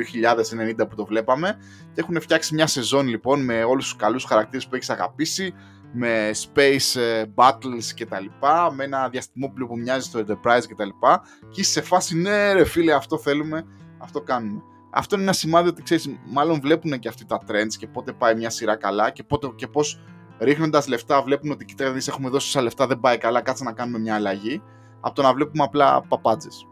[0.79, 1.57] 2090 που το βλέπαμε.
[1.93, 5.53] Και έχουν φτιάξει μια σεζόν λοιπόν με όλους τους καλούς χαρακτήρες που έχεις αγαπήσει
[5.91, 10.75] με space ε, battles και τα λοιπά, με ένα διαστημόπλαιο που μοιάζει στο Enterprise και
[10.75, 13.65] τα λοιπά και είσαι σε φάση ναι ρε φίλε αυτό θέλουμε,
[13.97, 14.61] αυτό κάνουμε.
[14.91, 18.35] Αυτό είναι ένα σημάδι ότι ξέρεις, μάλλον βλέπουν και αυτοί τα trends και πότε πάει
[18.35, 20.01] μια σειρά καλά και, πότε, και πώς
[20.39, 23.73] ρίχνοντας λεφτά βλέπουν ότι κοιτάξτε δεις, έχουμε δώσει όσα λεφτά δεν πάει καλά, κάτσε να
[23.73, 24.61] κάνουμε μια αλλαγή
[24.99, 26.67] από το να βλέπουμε απλά παπάντζες.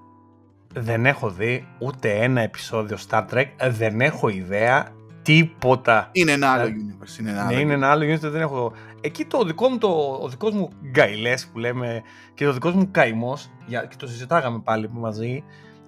[0.73, 3.45] Δεν έχω δει ούτε ένα επεισόδιο Star Trek.
[3.69, 4.96] Δεν έχω ιδέα
[5.27, 6.09] τίποτα.
[6.11, 7.19] Είναι ένα άλλο Ε, universe.
[7.19, 8.71] Είναι ένα Ναι, άλλο είναι ένα άλλο universe, δεν έχω.
[9.01, 12.01] Εκεί το δικό μου, το, ο δικός μου γκαϊλές που λέμε
[12.33, 15.43] και το δικός μου καημός, για, και το συζητάγαμε πάλι μαζί,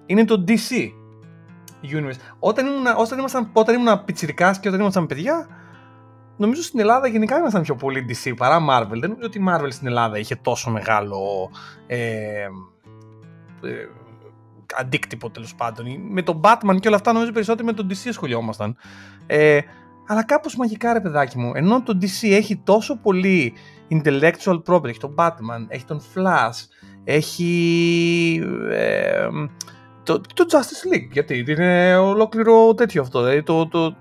[0.06, 0.90] είναι το DC
[1.82, 2.18] universe.
[2.38, 5.46] Όταν ήμουν, όταν ήμασταν, όταν ήμουν πιτσιρικάς και όταν ήμασταν παιδιά,
[6.36, 8.98] νομίζω στην Ελλάδα γενικά ήμασταν πιο πολύ DC παρά Marvel.
[9.00, 11.50] Δεν νομίζω ότι η Marvel στην Ελλάδα είχε τόσο μεγάλο
[11.86, 11.98] ε,
[13.62, 13.88] ε,
[14.78, 15.86] αντίκτυπο τέλος πάντων.
[16.10, 18.76] Με τον Batman και όλα αυτά νομίζω περισσότερο με τον DC ασχολιόμασταν.
[19.32, 19.60] Ε,
[20.06, 23.52] αλλά κάπως μαγικά ρε παιδάκι μου, ενώ το DC έχει τόσο πολύ
[23.90, 26.66] intellectual property, έχει τον Batman, έχει τον Flash,
[27.04, 29.28] έχει ε,
[30.02, 33.96] το, το Justice League, γιατί είναι ολόκληρο τέτοιο αυτό, δηλαδή το, το,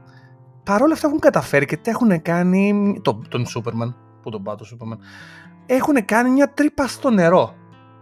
[0.63, 4.65] παρόλα αυτά έχουν καταφέρει και τα έχουν κάνει, το, τον Superman, που τον πάω το
[4.73, 4.97] Superman,
[5.65, 7.53] έχουν κάνει μια τρύπα στο νερό.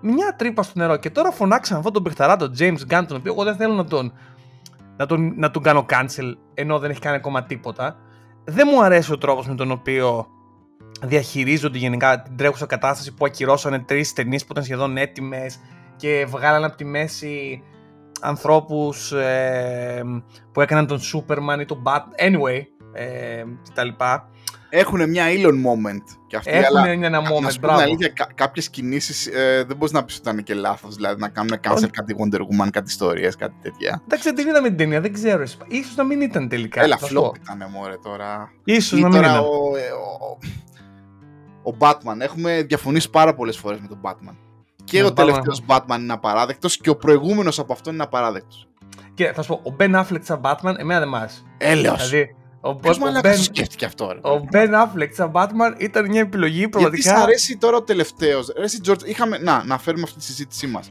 [0.02, 3.32] Μια τρύπα στο νερό και τώρα φωνάξαν αυτόν τον παιχταρά, τον James Gunn, τον οποίο
[3.32, 4.14] εγώ δεν θέλω να τον,
[4.98, 7.98] να τον, να τον κάνω cancel ενώ δεν έχει κάνει ακόμα τίποτα.
[8.44, 10.28] Δεν μου αρέσει ο τρόπος με τον οποίο
[11.02, 15.60] διαχειρίζονται γενικά την τρέχουσα κατάσταση που ακυρώσανε τρεις ταινίες που ήταν σχεδόν έτοιμες
[15.96, 17.64] και βγάλανε από τη μέση
[18.22, 20.04] ανθρώπους ε,
[20.52, 22.62] που έκαναν τον Superman ή τον Batman, anyway,
[22.94, 23.88] ε, κτλ.
[24.70, 27.80] Έχουν μια Elon moment και αυτοί, Έχουν αλλά ένα να moment, σου πω την μπράβο.
[27.82, 31.30] αλήθεια, κα, κάποιες κινήσεις ε, δεν μπορείς να πεις ότι ήταν και λάθος, δηλαδή να
[31.30, 31.90] κάνουν cancel Όχι.
[31.90, 34.02] κάτι Wonder Woman, κάτι ιστορίες, κάτι τέτοια.
[34.06, 35.44] Εντάξει, δεν είδαμε την ταινία, δεν ξέρω.
[35.68, 36.82] Ίσως να μην ήταν τελικά.
[36.82, 37.32] Έλα, θα σου πω.
[37.36, 38.52] flop ήταν μωρέ τώρα.
[38.64, 39.44] Ίσως Ή να μην τώρα ήταν.
[39.44, 40.38] ο, ε, ο,
[41.72, 42.20] ο Batman.
[42.20, 44.36] Έχουμε διαφωνήσει πάρα πολλές φορές με τον Batman.
[44.84, 45.16] Και Ναι, ο Batman.
[45.16, 48.68] τελευταίος Batman είναι απαράδεκτος και ο προηγούμενος από αυτόν είναι απαράδεκτος.
[49.14, 51.42] Και θα σου πω, ο Ben Affleck σαν Batman, εμένα δεν μ' άρεσε.
[51.58, 52.10] Έλεος.
[52.10, 52.36] Δηλαδή,
[52.70, 54.30] ο, Ποιος ο, μαλάκας ben, το σκέφτηκε αυτό ρε.
[54.30, 57.18] ο Ben Affleck σαν Batman ήταν μια επιλογή Γιατί πραγματικά.
[57.18, 58.52] σ' αρέσει τώρα ο τελευταίος.
[58.58, 59.38] Ρε εσύ, George, είχαμε...
[59.38, 60.90] Να, να φέρουμε αυτή τη συζήτησή μας.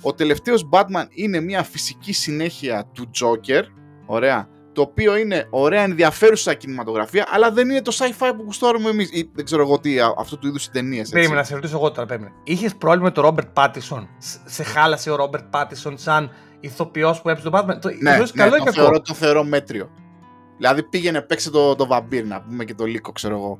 [0.00, 3.62] Ο τελευταίος Batman είναι μια φυσική συνέχεια του Joker.
[4.06, 4.48] Ωραία.
[4.72, 9.08] Το οποίο είναι ωραία ενδιαφέρουσα κινηματογραφία, αλλά δεν είναι το sci-fi που γουστάρουμε εμείς.
[9.12, 11.08] Ή δεν ξέρω εγώ τι, α- αυτού του είδους οι ταινίες.
[11.08, 12.34] Περίμενα να σε ρωτήσω εγώ τώρα, περίμενα.
[12.44, 14.08] Είχες πρόβλημα με τον Ρόμπερτ Πάτισον.
[14.44, 18.42] Σε χάλασε ο Ρόμπερτ Πάτισον σαν ηθοποιός που έπαιζε τον Batman; Το, Ναι, ηθοποιός ναι,
[18.42, 19.90] καλό ή το, κακό; θεωρώ, το θεωρώ μέτριο.
[20.62, 23.58] Δηλαδή πήγαινε, παίξε το, το βαμπύρ να πούμε και το λύκο, ξέρω εγώ.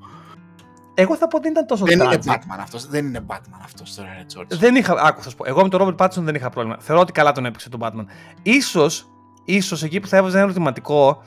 [0.95, 2.31] Εγώ θα πω ότι δεν ήταν τόσο Δεν είναι tragic.
[2.31, 2.87] Batman αυτός.
[2.87, 4.59] Δεν είναι Batman αυτός τώρα, ρε George.
[4.59, 5.45] Δεν είχα, άκου θα σου πω.
[5.47, 6.77] Εγώ με τον Ρόμπερτ Πάτισον δεν είχα πρόβλημα.
[6.81, 8.05] Θεωρώ ότι καλά τον έπαιξε τον Batman.
[8.43, 9.11] Ίσως,
[9.45, 11.23] ίσως εκεί που θα έβαζε ένα ερωτηματικό,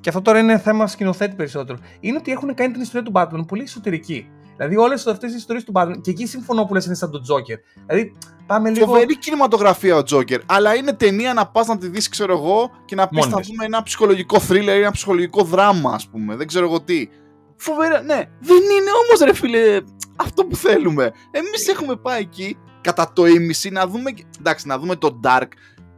[0.00, 3.46] και αυτό τώρα είναι θέμα σκηνοθέτη περισσότερο, είναι ότι έχουν κάνει την ιστορία του Batman
[3.46, 4.28] πολύ εσωτερική.
[4.56, 7.22] Δηλαδή, όλες αυτές οι ιστορίες του Batman, και εκεί συμφωνώ που λες είναι σαν τον
[7.22, 7.58] Τζόκερ.
[7.86, 8.12] Δηλαδή,
[8.46, 8.86] πάμε λίγο.
[8.86, 10.40] Φοβερή κινηματογραφία ο Τζόκερ.
[10.46, 13.38] Αλλά είναι ταινία να πας να τη δεις, ξέρω εγώ, και να πεις Μόνη θα
[13.40, 13.48] της.
[13.48, 16.36] δούμε ένα ψυχολογικό thriller ή ένα ψυχολογικό δράμα, ας πούμε.
[16.36, 17.08] Δεν ξέρω εγώ τι.
[17.56, 18.14] Φοβερά, ναι.
[18.40, 19.80] Δεν είναι όμως, ρε φίλε,
[20.16, 21.12] αυτό που θέλουμε.
[21.30, 24.10] Εμείς έχουμε πάει εκεί κατά το ίμιση να δούμε.
[24.10, 25.48] και- Εντάξει, να δούμε το dark.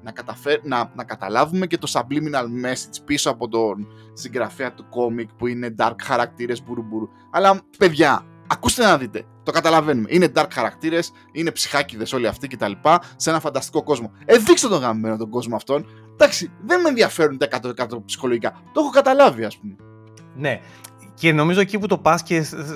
[0.02, 5.28] Να, καταφέρ, να, να καταλάβουμε και το subliminal message πίσω από τον συγγραφέα του κόμικ
[5.38, 7.09] που είναι dark χαρακτήρες μπουρουμπουρου.
[7.30, 9.24] Αλλά παιδιά, ακούστε να δείτε.
[9.42, 10.09] Το καταλαβαίνουμε.
[10.11, 12.72] Είναι dark χαρακτήρες, είναι ψυχάκιδες όλοι αυτοί κτλ.
[13.16, 14.12] Σε ένα φανταστικό κόσμο.
[14.24, 15.86] Ε, δείξτε τον γαμμένο τον κόσμο αυτόν.
[16.12, 18.51] Εντάξει, δεν με ενδιαφέρουν τα 100% ψυχολογικά.
[18.72, 19.76] Το έχω καταλάβει, ας πούμε.
[20.36, 20.61] Ναι.
[21.14, 22.74] Και νομίζω εκεί που το πας και σ- σ-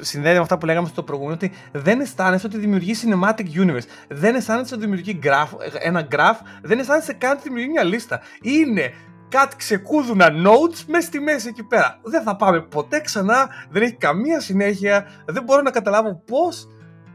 [0.00, 3.86] συνδέεται με αυτά που λέγαμε στο προηγούμενο, ότι δεν αισθάνεσαι ότι δημιουργεί cinematic universe.
[4.08, 5.48] Δεν αισθάνεσαι ότι δημιουργεί graph,
[5.78, 8.20] ένα graph, δεν αισθάνεσαι καν ότι δημιουργεί μια λίστα.
[8.42, 8.92] Είναι
[9.28, 12.00] κάτι ξεκούδουνα notes μέσα στη μέση εκεί πέρα.
[12.02, 16.66] Δεν θα πάμε ποτέ ξανά, δεν έχει καμία συνέχεια, δεν μπορώ να καταλάβω πώς.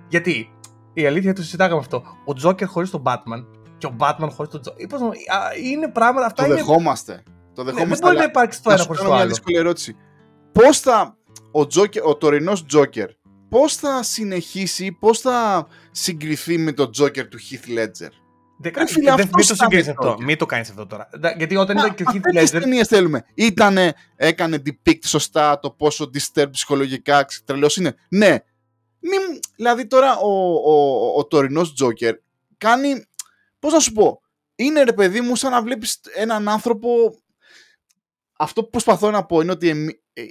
[0.08, 0.52] Γιατί
[0.94, 1.98] η αλήθεια το συζητάγαμε αυτό.
[2.26, 3.46] Ο Joker χωρίς τον Batman
[3.78, 4.86] και ο Batman χωρίς τον Joker.
[4.90, 5.12] Πώς να- α,
[5.64, 6.44] Είναι πράγματα αυτά.
[6.44, 6.56] Το είναι...
[6.58, 7.24] δεχόμαστε.
[7.54, 8.06] Το Ναι, δεν δεχόμαστε.
[8.06, 9.34] μπορεί να αλλά υπάρξει το να ένα σου χωρί κάνω το μια άλλο.
[9.34, 9.96] δύσκολη ερώτηση.
[10.52, 11.18] Πώς θα.
[11.52, 13.10] Ο, Joker, ο τωρινός Τζόκερ,
[13.50, 18.10] πώς θα συνεχίσει, πώς θα συγκριθεί με τον Τζόκερ του Heath Ledger;
[18.64, 20.12] Δεν, Ρε φίλε, δεν- αυτός μην το ήταν συγκρίνεις το αυτό.
[20.14, 20.24] Joker.
[20.24, 21.10] Μην το κάνεις αυτό τώρα.
[21.20, 22.62] Ντα- Γιατί όταν ήταν και ο Heath Αυτές τις Ledger.
[22.64, 23.26] ταινίες θέλουμε.
[23.34, 27.96] Ήτανε, έκανε depict σωστά το πόσο disturbed ψυχολογικά τρελός είναι.
[28.10, 28.30] Ναι.
[29.00, 32.16] Μη, μου- δηλαδή τώρα ο, ο, ο, ο τωρινός Τζόκερ
[32.58, 33.06] κάνει,
[33.60, 34.22] πώς να σου πω,
[34.56, 36.90] είναι ρε παιδί μου σαν να βλέπεις έναν άνθρωπο
[38.38, 40.22] αυτό που προσπαθώ να πω είναι ότι εμεί- ε,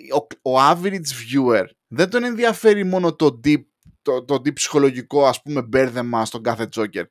[0.43, 3.63] ο, ο average viewer δεν τον ενδιαφέρει μόνο το deep,
[4.03, 7.05] το, το deep ψυχολογικό ας πούμε μπέρδεμα στον κάθε Joker.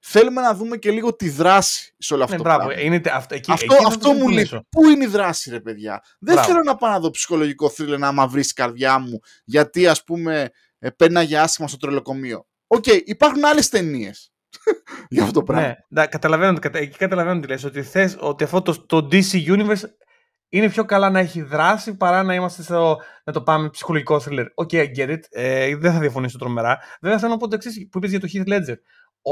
[0.00, 2.64] Θέλουμε να δούμε και λίγο τη δράση σε όλο αυτό Ναι, το μπράβο.
[2.66, 2.82] πράγμα.
[2.84, 4.38] Είναι, τε- αυτό, εκεί, Αυτό, εκεί θα το αυτό μου λέει.
[4.44, 4.66] συμφωνήσω.
[4.70, 6.48] Πού είναι η δράση, ρε παιδιά; Δεν Μπράβο.
[6.50, 10.50] θέλω να πάω να δω ψυχολογικό θρύλε να μαυρίσει η καρδιά μου γιατί ας πούμε
[10.78, 12.46] ε, πέρναγε άσχημα στο τρελοκομείο.
[12.66, 14.32] Οκ, υπάρχουν άλλες ταινίες
[15.10, 15.66] για αυτό το πράγμα.
[15.66, 19.46] Ναι, να, καταλαβαίνω, κατα- εκεί καταλαβαίνω τι λες, ότι θες ότι αυτό το, το DC
[19.46, 19.82] Universe
[20.50, 24.46] είναι πιο καλά να έχει δράση παρά να είμαστε στο, να το πάμε ψυχολογικό thriller.
[24.54, 25.18] Ok, I get it.
[25.30, 26.78] Ε, δεν θα διαφωνήσω τρομερά.
[27.00, 28.74] Βέβαια θέλω να πω το εξής που είπες για το Heath Ledger.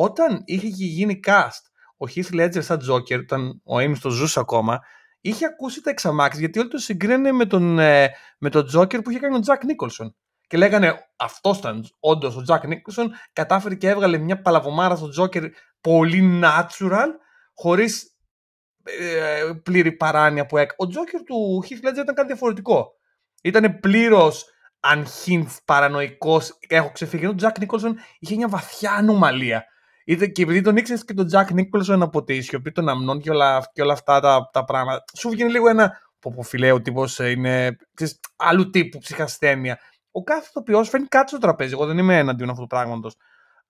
[0.03, 1.63] Όταν είχε γίνει cast
[1.97, 4.81] ο Heath Ledger σαν Joker, όταν ο Amy το ζούσε ακόμα,
[5.21, 9.03] είχε ακούσει τα εξ αμάξης γιατί όλοι το συγκρίνανε με τον, ε, με τον Τζόκερ
[9.03, 10.17] που είχε κάνει ο Τζακ Νίκολσον.
[10.47, 13.13] Και λέγανε αυτός ήταν όντως ο Τζακ Νίκολσον.
[13.33, 15.45] Κατάφερε και έβγαλε μια παλαβομάρα στο Τζόκερ
[15.81, 17.09] πολύ natural,
[17.55, 18.17] χωρίς
[18.83, 20.75] ε, πλήρη παράνοια που έκανε.
[20.77, 22.93] Ο Τζόκερ του Heath Ledger ήταν κάτι διαφορετικό.
[23.43, 24.45] Ήταν πλήρως
[24.95, 26.59] unhinged, παρανοϊκός.
[26.69, 27.27] Έχω ξεφύγει.
[27.27, 29.65] Ο Τζακ Νίκολσον είχε μια βαθιά ανομαλία.
[30.09, 33.31] Είτε και επειδή τον ήξερες και τον Τζακ Νίκολσον από τη σιωπή των αμνών και
[33.31, 36.01] όλα, και όλα αυτά τα, τα πράγματα, σου βγαίνει λίγο ένα.
[36.19, 39.79] Πω, φίλε, ο τύπος είναι ξέρεις, άλλου τύπου ψυχασθένεια.
[40.11, 41.73] Ο κάθε ηθοποιός φέρνει κάτι στο τραπέζι.
[41.73, 43.17] Εγώ δεν είμαι εναντίον αυτού του πράγματος.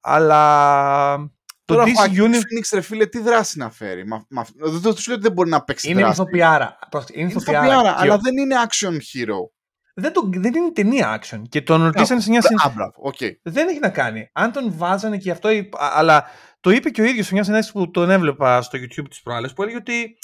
[0.00, 1.16] Αλλά
[1.64, 2.34] το Τώρα, DC Universe.
[2.34, 5.32] Phoenix, ρε φίλε, τι δράση να φέρει; Μα, μα, δεν το σου λέω ότι δεν
[5.32, 6.20] μπορεί να παίξει είναι δράση.
[6.20, 6.78] Ηθοποιάρα.
[7.12, 7.94] Είναι ηθοποιάρα.
[7.98, 9.55] αλλά δεν είναι action hero.
[9.98, 11.42] Δεν, το, δεν είναι ταινία action.
[11.48, 12.90] Και τον ρωτήσανε σε μια συνέντευξη.
[13.04, 13.30] Okay.
[13.42, 14.30] Δεν έχει να κάνει.
[14.32, 15.48] Αν τον βάζανε και αυτό.
[15.78, 16.24] Αλλά
[16.60, 19.52] το είπε και ο ίδιος σε μια συνέντευξη που τον έβλεπα στο YouTube τη προάλλες
[19.52, 20.18] που έλεγε ότι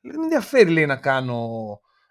[0.00, 1.48] δεν με ενδιαφέρει λέει, να κάνω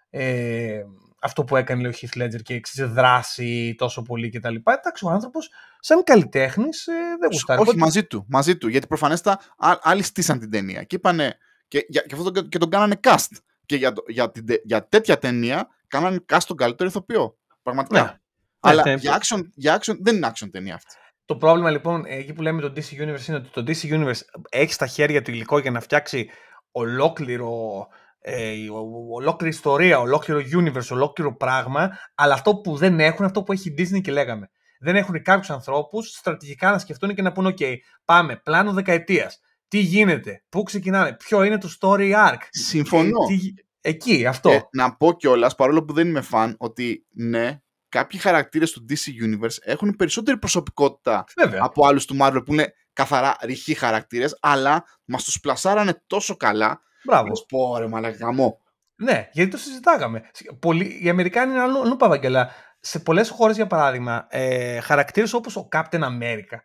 [0.10, 0.82] ε,
[1.22, 4.56] αυτό που έκανε λέει, ο Heath Ledger και εξή δράση τόσο πολύ κτλ.
[4.56, 5.50] Εντάξει, ο άνθρωπος,
[5.80, 7.62] σαν καλλιτέχνης, ε, δεν γουστάρει.
[7.62, 8.68] Όχι, μαζί του, μαζί του.
[8.68, 9.40] Γιατί προφανέστα
[9.82, 11.38] άλλοι στήσαν την ταινία και είπανε.
[11.68, 13.38] Και, και, αυτό τον, και τον κάνανε cast.
[13.66, 14.32] Και για, για,
[14.64, 17.38] για τέτοια ταινία κάνανε cast τον καλύτερο ηθοποιό.
[17.64, 18.04] Πραγματικά.
[18.04, 18.18] Ναι.
[18.60, 20.96] Αλλά ναι, για, action, για action δεν είναι action ταινία αυτή.
[21.26, 24.20] Το πρόβλημα λοιπόν εκεί που λέμε το DC Universe είναι ότι το DC Universe
[24.50, 26.30] έχει στα χέρια του υλικό για να φτιάξει
[26.72, 27.88] ολόκληρο
[28.28, 28.54] ε,
[29.12, 33.76] ολόκληρη ιστορία, ολόκληρο universe, ολόκληρο πράγμα, αλλά αυτό που δεν έχουν, αυτό που έχει η
[33.78, 34.50] Disney και λέγαμε.
[34.80, 37.76] Δεν έχουν κάποιους ανθρώπους στρατηγικά να σκεφτούν και να πούνε: OK,
[38.06, 39.40] πάμε, πλάνο δεκαετίας.
[39.68, 42.38] Τι γίνεται, πού ξεκινάμε, ποιο είναι το story arc.
[42.50, 43.24] Συμφωνώ.
[43.30, 43.54] Ε, τι,
[43.86, 44.52] εκεί, αυτό.
[44.52, 47.60] Ε, να πω κιόλας, παρόλο που δεν είμαι φαν, ότι ναι,
[47.90, 51.60] κάποιοι χαρακτήρες του DC Universe έχουν περισσότερη προσωπικότητα Βέβαια.
[51.64, 56.84] από άλλους του Marvel που είναι καθαρά ρηχοί χαρακτήρες, αλλά μας τους πλασάρανε τόσο καλά
[57.06, 57.32] Μπράβο.
[57.48, 58.32] Πω ρε μαλάκα
[58.96, 60.22] Ναι, γιατί το συζητάγαμε.
[60.60, 62.50] Πολλοί, οι Αμερικάνοι είναι αλλού παβαγγελά.
[62.80, 66.58] Σε πολλές χώρες, για παράδειγμα, ε, χαρακτήρες όπως ο Captain America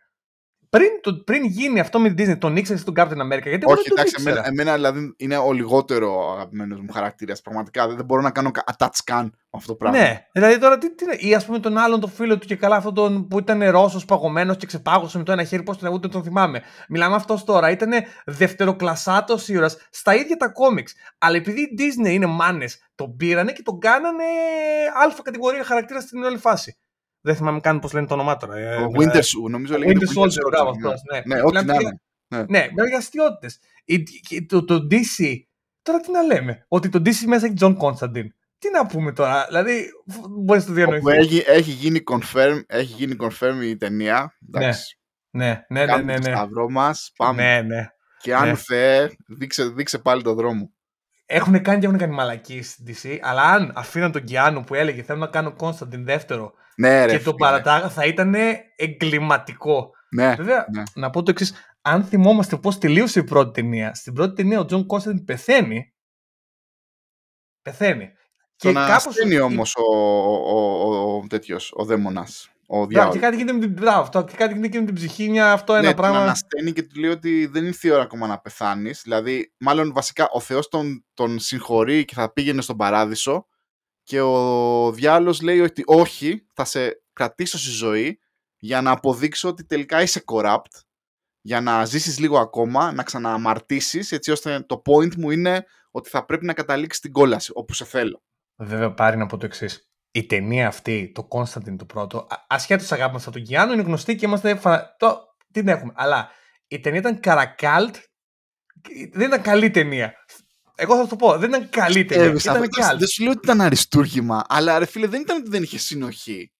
[0.71, 3.43] πριν, το, πριν γίνει αυτό με την Disney, τον ήξερες τον Captain America.
[3.43, 7.41] Γιατί Όχι, εντάξει, εμένα, εμένα δηλαδή είναι ο λιγότερο αγαπημένος μου χαρακτήρας.
[7.41, 9.97] Πραγματικά δεν μπορώ να κάνω attach scan με αυτό το πράγμα.
[9.97, 12.75] Ναι, δηλαδή τώρα τι, τι ή ας πούμε τον άλλον το φίλο του και καλά
[12.75, 16.07] αυτόν τον που ήταν Ρώσος παγωμένος και ξεπάγωσε με το ένα χέρι, πώς τον ούτε
[16.07, 16.61] τον θυμάμαι.
[16.89, 17.91] Μιλάμε αυτός τώρα, ήταν
[18.25, 20.93] δευτεροκλασάτος ήρωας στα ίδια τα κόμιξ.
[21.17, 24.23] Αλλά επειδή η Disney είναι μάνες, τον πήρανε και τον κάνανε
[25.03, 26.75] αλφα κατηγορία χαρακτήρα στην όλη φάση.
[27.21, 28.57] Δεν θυμάμαι καν πώς λένε το όνομά τώρα.
[28.57, 29.99] Ε, ο Winter Soldier, νομίζω λέγεται.
[29.99, 31.01] Winter Soldier, μπράβο αυτός.
[31.11, 32.01] Ναι, ναι ό,τι να είναι.
[32.27, 33.47] Ναι, ναι για αστείωτε.
[34.47, 35.35] Το, το DC,
[35.81, 38.27] τώρα τι να λέμε, ότι το DC μέσα έχει John Constantine.
[38.57, 39.85] Τι να πούμε τώρα, δηλαδή
[40.29, 41.17] μπορείς να το διανοηθείς.
[41.17, 44.37] Έχει, έχει, γίνει confirm, έχει γίνει confirm η ταινία.
[44.39, 44.69] Ναι,
[45.29, 46.19] ναι, ναι, ναι, ναι, ναι.
[46.19, 47.43] Το σταυρό μας, πάμε.
[47.43, 47.87] Ναι, ναι.
[48.21, 48.55] Και αν ναι.
[48.55, 50.71] Θεέ, δείξε, δείξε πάλι το δρόμο.
[51.25, 55.03] Έχουν κάνει και έχουν κάνει μαλακία στην DC, αλλά αν αφήναν τον Κιάνου που έλεγε
[55.03, 58.35] θέλω να κάνω Constantine δεύτερο ναι, ρε, και τον παρατάγα θα ήταν
[58.75, 59.89] εγκληματικό.
[60.15, 60.83] Ναι, Βέβαια, ναι.
[60.95, 61.53] να πω το εξής.
[61.81, 65.93] Αν θυμόμαστε πώς τελείωσε η πρώτη ταινία, στην πρώτη ταινία ο Τζον Κόνσταντιν πεθαίνει.
[67.61, 68.11] Πεθαίνει.
[68.57, 69.15] Τον και κάπως...
[69.43, 72.51] όμως ο, ο, ο, ο, τέτοιος, ο δαίμονας.
[72.73, 75.73] Ο και κάτι γίνεται με την, μπράβο, και κάτι γίνεται με την ψυχή, μια, αυτό
[75.73, 76.15] ένα ναι, πράγμα.
[76.15, 79.01] Τον ανασταίνει και του λέει ότι δεν ήρθε η ώρα ακόμα να πεθάνεις.
[79.03, 83.47] Δηλαδή, μάλλον βασικά ο Θεός τον, τον συγχωρεί και θα πήγαινε στον παράδεισο
[84.03, 88.19] και ο διάλογος λέει ότι όχι, θα σε κρατήσω στη ζωή
[88.57, 90.81] για να αποδείξω ότι τελικά είσαι corrupt,
[91.41, 96.25] για να ζήσεις λίγο ακόμα, να ξανααμαρτήσεις, έτσι ώστε το point μου είναι ότι θα
[96.25, 98.23] πρέπει να καταλήξεις την κόλαση, όπου σε θέλω.
[98.55, 99.89] Βέβαια, πάρει να πω το εξής.
[100.11, 104.15] Η ταινία αυτή, το Constantine το πρώτο, ασχέτως αγάπη μας από τον Κιάνο, είναι γνωστή
[104.15, 104.55] και είμαστε.
[104.55, 104.95] Φα...
[104.97, 105.35] Το...
[105.53, 105.93] Τι την έχουμε.
[105.95, 106.29] Αλλά
[106.67, 107.95] η ταινία ήταν καρακάλτ.
[109.11, 110.13] Δεν ήταν καλή ταινία.
[110.83, 112.25] Εγώ θα το πω, δεν ήταν καλή ταινία.
[112.25, 112.67] Ε, ήταν
[112.97, 116.51] δεν σου λέω ότι ήταν αριστούργημα, αλλά ρε φίλε δεν ήταν ότι δεν είχε συνοχή.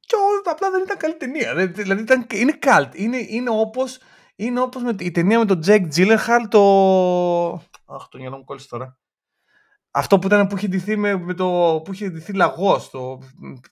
[0.00, 1.54] Και ό, απλά δεν ήταν καλή ταινία.
[1.66, 2.94] Δηλαδή ήταν, είναι καλτ.
[2.94, 3.98] Είναι, είναι όπως,
[4.36, 6.62] είναι όπως με, η ταινία με τον Τζέκ Τζίλεχαλ το...
[7.86, 8.98] Αχ, το μυαλό μου κόλλησε τώρα.
[9.90, 12.90] Αυτό που ήταν που είχε ντυθεί, με, με το, που είχε ντυθεί λαγός.
[12.90, 13.18] Το...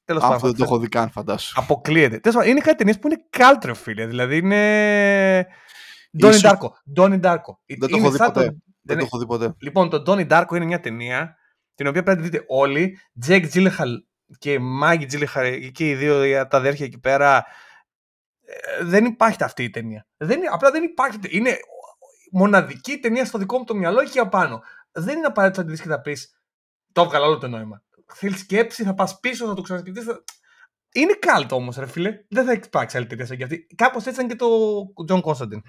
[0.04, 1.60] Τέλος Αυτό δεν το έχω δει καν, φαντάσου.
[1.60, 2.18] Αποκλείεται.
[2.18, 4.06] Τέλος, είναι κάτι ταινίες που είναι καλτ ρε, φίλε.
[4.06, 5.46] Δηλαδή είναι.
[6.18, 6.76] Ντόνι Ντάρκο.
[6.92, 7.60] Ντόνι Ντάρκο.
[7.66, 8.56] Δεν το έχω δει ποτέ.
[8.82, 9.54] Δεν το έχω δει ποτέ.
[9.60, 11.36] Λοιπόν, το Donnie Darko είναι μια ταινία
[11.74, 12.98] την οποία πρέπει να δείτε όλοι.
[13.20, 14.02] Τζέικ Τζίλενχαλ
[14.38, 17.44] και Μάγκι Τζίλενχαλ και οι δύο τα αδέρφια εκεί πέρα.
[18.44, 20.06] Ε, δεν υπάρχει αυτή η ταινία.
[20.16, 21.18] Δεν, απλά δεν υπάρχει.
[21.28, 21.56] Είναι
[22.32, 24.62] μοναδική ταινία στο δικό μου το μυαλό εκεί απάνω.
[24.92, 26.42] Δεν είναι απαραίτητο να τη δεις και θα πεις
[26.92, 27.82] Το έβγαλα όλο το νόημα.
[28.14, 30.04] Θέλεις σκέψη, θα πας πίσω, θα το ξανασκεφτείς.
[30.04, 30.24] Θα...
[30.92, 32.24] Είναι κάλτο όμως, ρε φίλε.
[32.28, 33.66] Δεν θα υπάρξει άλλη ταινία σαν και αυτή.
[33.74, 34.46] Κάπως έτσι ήταν και το
[35.08, 35.62] John Constantine.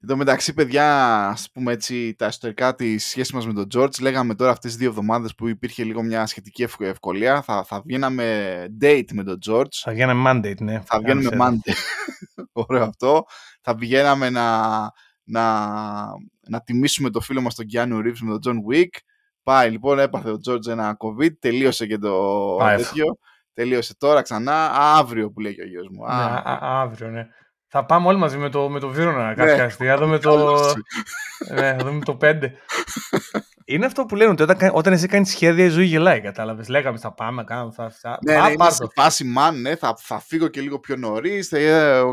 [0.00, 4.00] Εν τω μεταξύ, παιδιά, ας πούμε έτσι τα ιστορικά της σχέσης μας με τον George,
[4.00, 7.42] λέγαμε τώρα αυτές τις δύο εβδομάδες που υπήρχε λίγο μια σχετική ευκολία.
[7.42, 9.72] Θα, θα βγαίναμε date με τον George.
[9.82, 10.80] Θα βγαίναμε mandate, ναι.
[10.80, 11.72] Θα βγαίνουμε mandate.
[12.52, 13.24] Ωραίο αυτό.
[13.60, 14.70] Θα βγαίναμε να,
[15.24, 15.66] να,
[16.48, 18.98] να τιμήσουμε το φίλο μας τον Keanu Reeves με τον John Wick.
[19.42, 23.18] Πάει λοιπόν, έπαθε ο George ένα COVID, τελείωσε και το τέτοιο.
[23.52, 26.04] Τελείωσε τώρα ξανά, αύριο που λέει ο γιος μου.
[26.06, 27.26] Ναι, αύριο, ναι.
[27.76, 29.68] Θα πάμε όλοι μαζί με το, με το Βίρονα κάποια ναι.
[29.68, 29.90] στιγμή.
[29.90, 30.60] Θα δούμε το,
[31.54, 32.38] ναι, θα δούμε το 5.
[33.64, 36.68] Είναι αυτό που λένε ότι όταν, όταν εσύ κάνεις σχέδια η ζωή γελάει, κατάλαβες.
[36.68, 37.72] Λέγαμε θα πάμε, κάνουμε.
[37.72, 40.96] Θα, θα, ναι, ναι, είναι σε φάση man, ναι, θα, θα φύγω και λίγο πιο
[40.96, 41.48] νωρίς.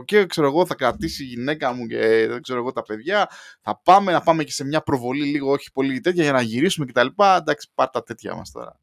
[0.05, 3.29] Και ε, ξέρω εγώ, θα κρατήσει η γυναίκα μου και δεν ξέρω εγώ τα παιδιά.
[3.61, 6.85] Θα πάμε να πάμε και σε μια προβολή λίγο, όχι πολύ τέτοια, για να γυρίσουμε
[6.85, 7.07] κτλ.
[7.37, 8.79] Εντάξει, πάρ τα τέτοια μας τώρα.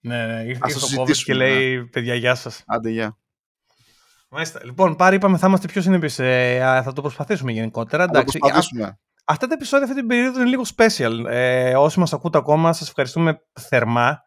[0.00, 1.84] Ναι, ναι, ήρθε στο COVID και λέει, ναι.
[1.84, 2.62] παιδιά, γεια σας.
[2.66, 3.16] Άντε, γεια.
[4.34, 4.60] Μάλιστα.
[4.64, 6.18] Λοιπόν, πάρει είπαμε θα είμαστε πιο συνεπείς.
[6.18, 8.06] Ε, θα το προσπαθήσουμε γενικότερα.
[8.06, 8.98] Θα το προσπαθήσουμε.
[9.24, 11.24] Αυτά τα επεισόδια αυτή την περίοδο είναι λίγο special.
[11.28, 14.22] Ε, όσοι μας ακούτε ακόμα, σας ευχαριστούμε θερμά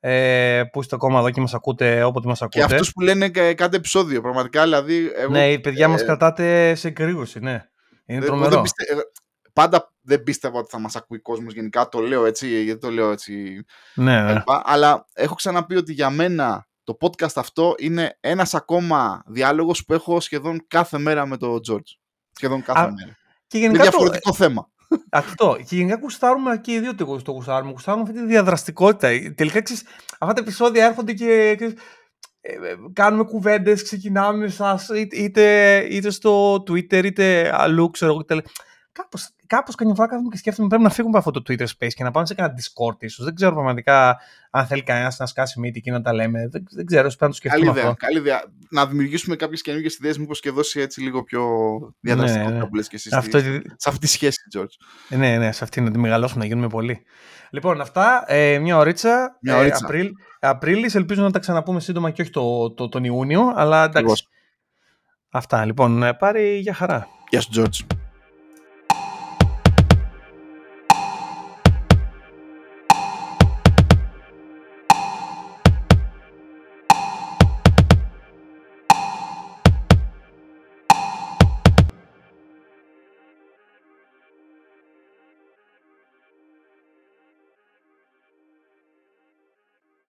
[0.00, 2.66] ε, που είστε ακόμα εδώ και μας ακούτε όποτε μας ακούτε.
[2.66, 5.12] Και αυτούς που λένε κάτι επεισόδιο, πραγματικά δηλαδή.
[5.16, 7.62] Εγώ, ναι, οι παιδιά ε, μας κρατάτε σε κρύωση, ναι.
[8.06, 8.50] Είναι τρομερό.
[8.50, 8.84] Δεν πιστε...
[8.84, 8.96] Ε,
[9.52, 11.88] πάντα δεν πίστευα ότι θα μας ακούει κόσμος γενικά.
[11.88, 13.64] Το λέω έτσι, γιατί το λέω έτσι.
[13.94, 14.42] Ναι, ναι.
[14.64, 20.20] Αλλά έχω ξαναπεί ότι για μένα το podcast αυτό είναι ένας ακόμα διάλογος που έχω
[20.20, 21.96] σχεδόν κάθε μέρα με τον George.
[22.32, 23.16] Σχεδόν κάθε μέρα.
[23.46, 24.36] Και γενικά είναι διαφορετικό το...
[24.36, 24.70] θέμα.
[25.10, 25.56] Αυτό.
[25.68, 27.72] Και γενικά κουστάρουμε και οι δύο το κουστάρουμε.
[27.72, 29.08] Κουστάρουμε αυτή τη διαδραστικότητα.
[29.34, 29.82] Τελικά ξέρεις,
[30.18, 37.04] αυτά τα επεισόδια έρχονται και ε, ε, κάνουμε κουβέντες, ξεκινάμε σας, είτε, είτε στο Twitter
[37.04, 38.42] είτε αλλού, ξέρω εγώ.
[38.92, 41.92] Κάπως κάπως καμιά φορά κάθομαι και σκέφτομαι πρέπει να φύγουμε από αυτό το Twitter Space
[41.94, 43.24] και να πάμε σε κανένα Discord ίσως.
[43.24, 44.16] Δεν ξέρω πραγματικά
[44.50, 46.48] αν θέλει κανένας να σκάσει μύτη και να τα λέμε.
[46.48, 47.66] Δεν, δεν ξέρω, πρέπει να το σκεφτούμε.
[47.66, 48.42] Καλή ιδέα, καλή ιδέα.
[48.70, 51.44] Να δημιουργήσουμε κάποιες καινούργιες ιδέες, μήπως και δώσει έτσι λίγο πιο
[52.00, 52.68] διαδραστικότητα ναι, ναι.
[52.68, 53.08] που λες και εσύ.
[53.12, 53.38] Αυτό...
[53.38, 55.16] Σε αυτή τη σχέση, George.
[55.16, 57.02] Ναι, ναι, σε αυτή να τη μεγαλώσουμε, να γίνουμε πολύ.
[57.50, 58.24] Λοιπόν, αυτά.
[58.26, 59.38] Ε, μια ωρίτσα.
[59.40, 59.78] Μια ωρίτσα.
[59.82, 63.84] Ε, Απρίλ, Απρίλης, ελπίζω να τα ξαναπούμε σύντομα και όχι το, το, τον Ιούνιο, αλλά
[63.84, 64.26] εντάξει.
[65.30, 65.64] Αυτά.
[65.64, 67.06] Λοιπόν, ε, πάρει για χαρά.
[67.28, 68.05] Γεια σου, George.